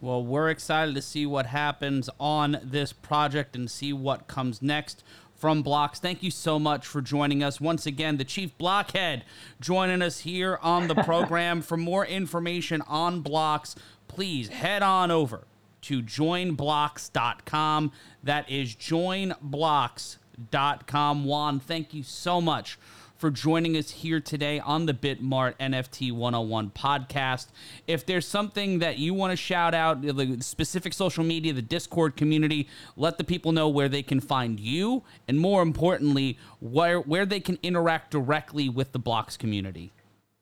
Well, 0.00 0.22
we're 0.24 0.50
excited 0.50 0.94
to 0.94 1.02
see 1.02 1.24
what 1.24 1.46
happens 1.46 2.10
on 2.20 2.58
this 2.62 2.92
project 2.92 3.56
and 3.56 3.70
see 3.70 3.92
what 3.92 4.28
comes 4.28 4.60
next 4.60 5.02
from 5.36 5.62
Blocks. 5.62 6.00
Thank 6.00 6.22
you 6.22 6.30
so 6.30 6.58
much 6.58 6.86
for 6.86 7.02
joining 7.02 7.42
us. 7.42 7.60
Once 7.60 7.84
again, 7.86 8.16
the 8.16 8.24
Chief 8.24 8.56
Blockhead 8.58 9.24
joining 9.60 10.00
us 10.02 10.20
here 10.20 10.58
on 10.62 10.88
the 10.88 10.94
program. 10.94 11.60
for 11.62 11.76
more 11.76 12.06
information 12.06 12.80
on 12.82 13.20
Blocks, 13.20 13.74
please 14.08 14.48
head 14.48 14.82
on 14.82 15.10
over 15.10 15.44
to 15.82 16.02
joinblocks.com. 16.02 17.92
That 18.22 18.50
is 18.50 18.74
joinblocks.com. 18.74 21.24
Juan, 21.24 21.60
thank 21.60 21.94
you 21.94 22.02
so 22.02 22.40
much 22.40 22.78
for 23.18 23.30
joining 23.30 23.76
us 23.76 23.90
here 23.90 24.20
today 24.20 24.60
on 24.60 24.86
the 24.86 24.94
Bitmart 24.94 25.54
NFT 25.58 26.12
101 26.12 26.70
podcast. 26.70 27.46
If 27.86 28.04
there's 28.04 28.26
something 28.26 28.80
that 28.80 28.98
you 28.98 29.14
want 29.14 29.32
to 29.32 29.36
shout 29.36 29.74
out, 29.74 30.02
the 30.02 30.38
specific 30.40 30.92
social 30.92 31.24
media, 31.24 31.52
the 31.52 31.62
Discord 31.62 32.16
community, 32.16 32.68
let 32.96 33.18
the 33.18 33.24
people 33.24 33.52
know 33.52 33.68
where 33.68 33.88
they 33.88 34.02
can 34.02 34.20
find 34.20 34.60
you, 34.60 35.02
and 35.28 35.38
more 35.38 35.62
importantly, 35.62 36.38
where 36.60 37.00
where 37.00 37.26
they 37.26 37.40
can 37.40 37.58
interact 37.62 38.10
directly 38.10 38.68
with 38.68 38.92
the 38.92 38.98
Blocks 38.98 39.36
community. 39.36 39.92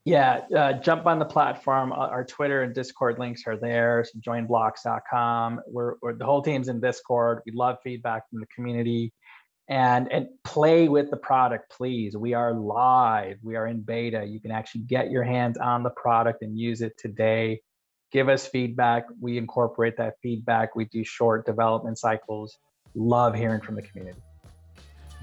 Yeah, 0.05 0.43
uh, 0.55 0.75
jump 0.75 1.07
on 1.07 1.19
the 1.19 1.25
platform. 1.25 1.91
Uh, 1.93 1.97
our 1.97 2.25
Twitter 2.25 2.63
and 2.63 2.75
Discord 2.75 3.19
links 3.19 3.45
are 3.47 3.57
there. 3.57 4.05
So 4.05 4.19
joinblocks.com. 4.19 5.63
We're, 5.67 5.95
we're 6.03 6.13
the 6.13 6.27
whole 6.27 6.43
team's 6.43 6.69
in 6.69 6.79
Discord. 6.79 7.41
We 7.47 7.53
love 7.53 7.79
feedback 7.83 8.29
from 8.29 8.41
the 8.41 8.47
community 8.55 9.15
and 9.69 10.13
and 10.13 10.29
play 10.45 10.89
with 10.89 11.11
the 11.11 11.17
product 11.17 11.71
please. 11.71 12.17
We 12.17 12.35
are 12.35 12.53
live. 12.53 13.39
We 13.43 13.57
are 13.57 13.67
in 13.67 13.81
beta. 13.81 14.25
You 14.25 14.41
can 14.41 14.51
actually 14.51 14.83
get 14.83 15.11
your 15.11 15.23
hands 15.23 15.59
on 15.59 15.83
the 15.83 15.91
product 15.91 16.43
and 16.43 16.59
use 16.59 16.83
it 16.83 16.99
today. 16.99 17.61
Give 18.13 18.29
us 18.29 18.47
feedback. 18.47 19.07
We 19.21 19.39
incorporate 19.39 19.97
that 19.97 20.15
feedback. 20.23 20.77
We 20.77 20.85
do 20.85 21.03
short 21.03 21.47
development 21.47 21.99
cycles. 21.99 22.59
Love 22.95 23.35
hearing 23.35 23.61
from 23.61 23.75
the 23.75 23.83
community. 23.83 24.21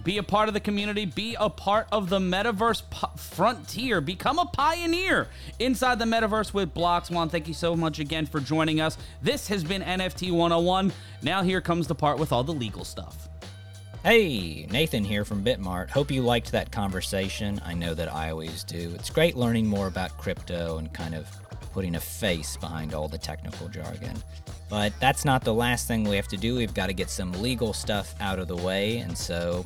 Be 0.04 0.18
a 0.18 0.24
part 0.24 0.48
of 0.48 0.56
the 0.56 0.60
community. 0.60 1.06
Be 1.06 1.38
a 1.40 1.48
part 1.48 1.88
of 1.92 2.10
the 2.10 2.18
metaverse 2.18 2.82
frontier. 3.20 4.02
Become 4.02 4.40
a 4.40 4.46
pioneer 4.48 5.28
inside 5.60 6.00
the 6.00 6.06
metaverse 6.06 6.54
with 6.54 6.74
blocks 6.74 7.12
Juan 7.12 7.30
thank 7.30 7.48
you 7.48 7.54
so 7.54 7.76
much 7.76 8.00
again 8.00 8.26
for 8.26 8.40
joining 8.40 8.82
us. 8.82 8.98
This 9.22 9.48
has 9.48 9.64
been 9.64 9.84
nft 9.84 10.32
101 10.32 10.92
now 11.22 11.44
here 11.44 11.62
comes 11.62 11.88
the 11.88 11.96
part 11.96 12.18
with 12.18 12.32
all 12.32 12.44
the 12.44 12.52
legal 12.52 12.84
stuff 12.84 13.30
Hey, 14.04 14.66
Nathan 14.72 15.04
here 15.04 15.24
from 15.24 15.46
Bitmart. 15.46 15.92
Hope 15.92 16.10
you 16.10 16.24
liked 16.24 16.52
that 16.54 16.72
conversation. 16.72 17.62
I 17.64 17.76
know 17.76 17.94
that 17.94 18.12
I 18.12 18.32
always 18.32 18.64
do. 18.64 18.92
It's 18.96 19.12
great 19.12 19.38
learning 19.38 19.68
more 19.68 19.86
about 19.86 20.18
crypto 20.18 20.80
and 20.80 20.92
kind 20.92 21.14
of 21.14 21.28
putting 21.72 21.94
a 21.94 22.00
face 22.00 22.58
behind 22.58 22.96
all 22.96 23.08
the 23.08 23.20
technical 23.20 23.68
jargon. 23.68 24.16
But 24.72 24.92
that's 25.00 25.24
not 25.24 25.44
the 25.44 25.54
last 25.54 25.88
thing 25.88 26.04
we 26.04 26.16
have 26.16 26.28
to 26.30 26.38
do. 26.38 26.56
We've 26.56 26.74
got 26.74 26.88
to 26.88 26.94
get 26.94 27.12
some 27.12 27.32
legal 27.34 27.74
stuff 27.74 28.16
out 28.20 28.40
of 28.40 28.48
the 28.48 28.56
way, 28.56 28.98
and 28.98 29.16
so 29.16 29.64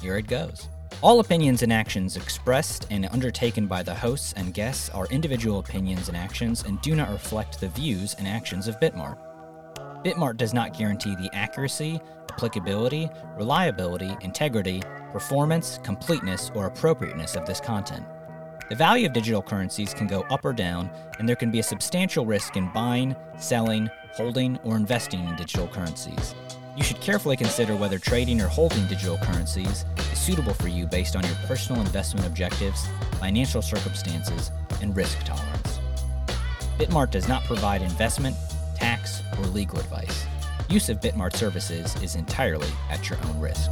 here 0.00 0.16
it 0.16 0.28
goes. 0.28 0.68
All 1.00 1.18
opinions 1.18 1.64
and 1.64 1.72
actions 1.72 2.16
expressed 2.16 2.86
and 2.88 3.06
undertaken 3.06 3.66
by 3.66 3.82
the 3.82 3.96
hosts 3.96 4.32
and 4.34 4.54
guests 4.54 4.90
are 4.90 5.06
individual 5.06 5.58
opinions 5.58 6.06
and 6.06 6.16
actions 6.16 6.62
and 6.62 6.80
do 6.82 6.94
not 6.94 7.10
reflect 7.10 7.58
the 7.58 7.68
views 7.70 8.14
and 8.16 8.28
actions 8.28 8.68
of 8.68 8.78
Bitmart. 8.78 9.18
Bitmart 10.04 10.36
does 10.36 10.52
not 10.52 10.76
guarantee 10.76 11.14
the 11.14 11.30
accuracy, 11.32 12.00
applicability, 12.30 13.08
reliability, 13.36 14.16
integrity, 14.20 14.82
performance, 15.12 15.78
completeness, 15.84 16.50
or 16.54 16.66
appropriateness 16.66 17.36
of 17.36 17.46
this 17.46 17.60
content. 17.60 18.04
The 18.68 18.74
value 18.74 19.06
of 19.06 19.12
digital 19.12 19.42
currencies 19.42 19.94
can 19.94 20.08
go 20.08 20.22
up 20.22 20.44
or 20.44 20.52
down, 20.52 20.90
and 21.18 21.28
there 21.28 21.36
can 21.36 21.52
be 21.52 21.60
a 21.60 21.62
substantial 21.62 22.26
risk 22.26 22.56
in 22.56 22.72
buying, 22.72 23.14
selling, 23.36 23.88
holding, 24.14 24.58
or 24.64 24.76
investing 24.76 25.24
in 25.28 25.36
digital 25.36 25.68
currencies. 25.68 26.34
You 26.76 26.82
should 26.82 27.00
carefully 27.00 27.36
consider 27.36 27.76
whether 27.76 27.98
trading 27.98 28.40
or 28.40 28.48
holding 28.48 28.86
digital 28.86 29.18
currencies 29.18 29.84
is 30.10 30.18
suitable 30.18 30.54
for 30.54 30.68
you 30.68 30.86
based 30.86 31.14
on 31.14 31.24
your 31.24 31.34
personal 31.46 31.80
investment 31.80 32.26
objectives, 32.26 32.88
financial 33.20 33.62
circumstances, 33.62 34.50
and 34.80 34.96
risk 34.96 35.22
tolerance. 35.24 35.78
Bitmart 36.78 37.10
does 37.10 37.28
not 37.28 37.44
provide 37.44 37.82
investment, 37.82 38.34
tax, 38.82 39.22
or 39.38 39.46
legal 39.46 39.78
advice. 39.78 40.26
Use 40.68 40.88
of 40.88 41.00
Bitmart 41.00 41.36
services 41.36 41.94
is 42.02 42.16
entirely 42.16 42.70
at 42.90 43.08
your 43.08 43.18
own 43.26 43.38
risk. 43.38 43.70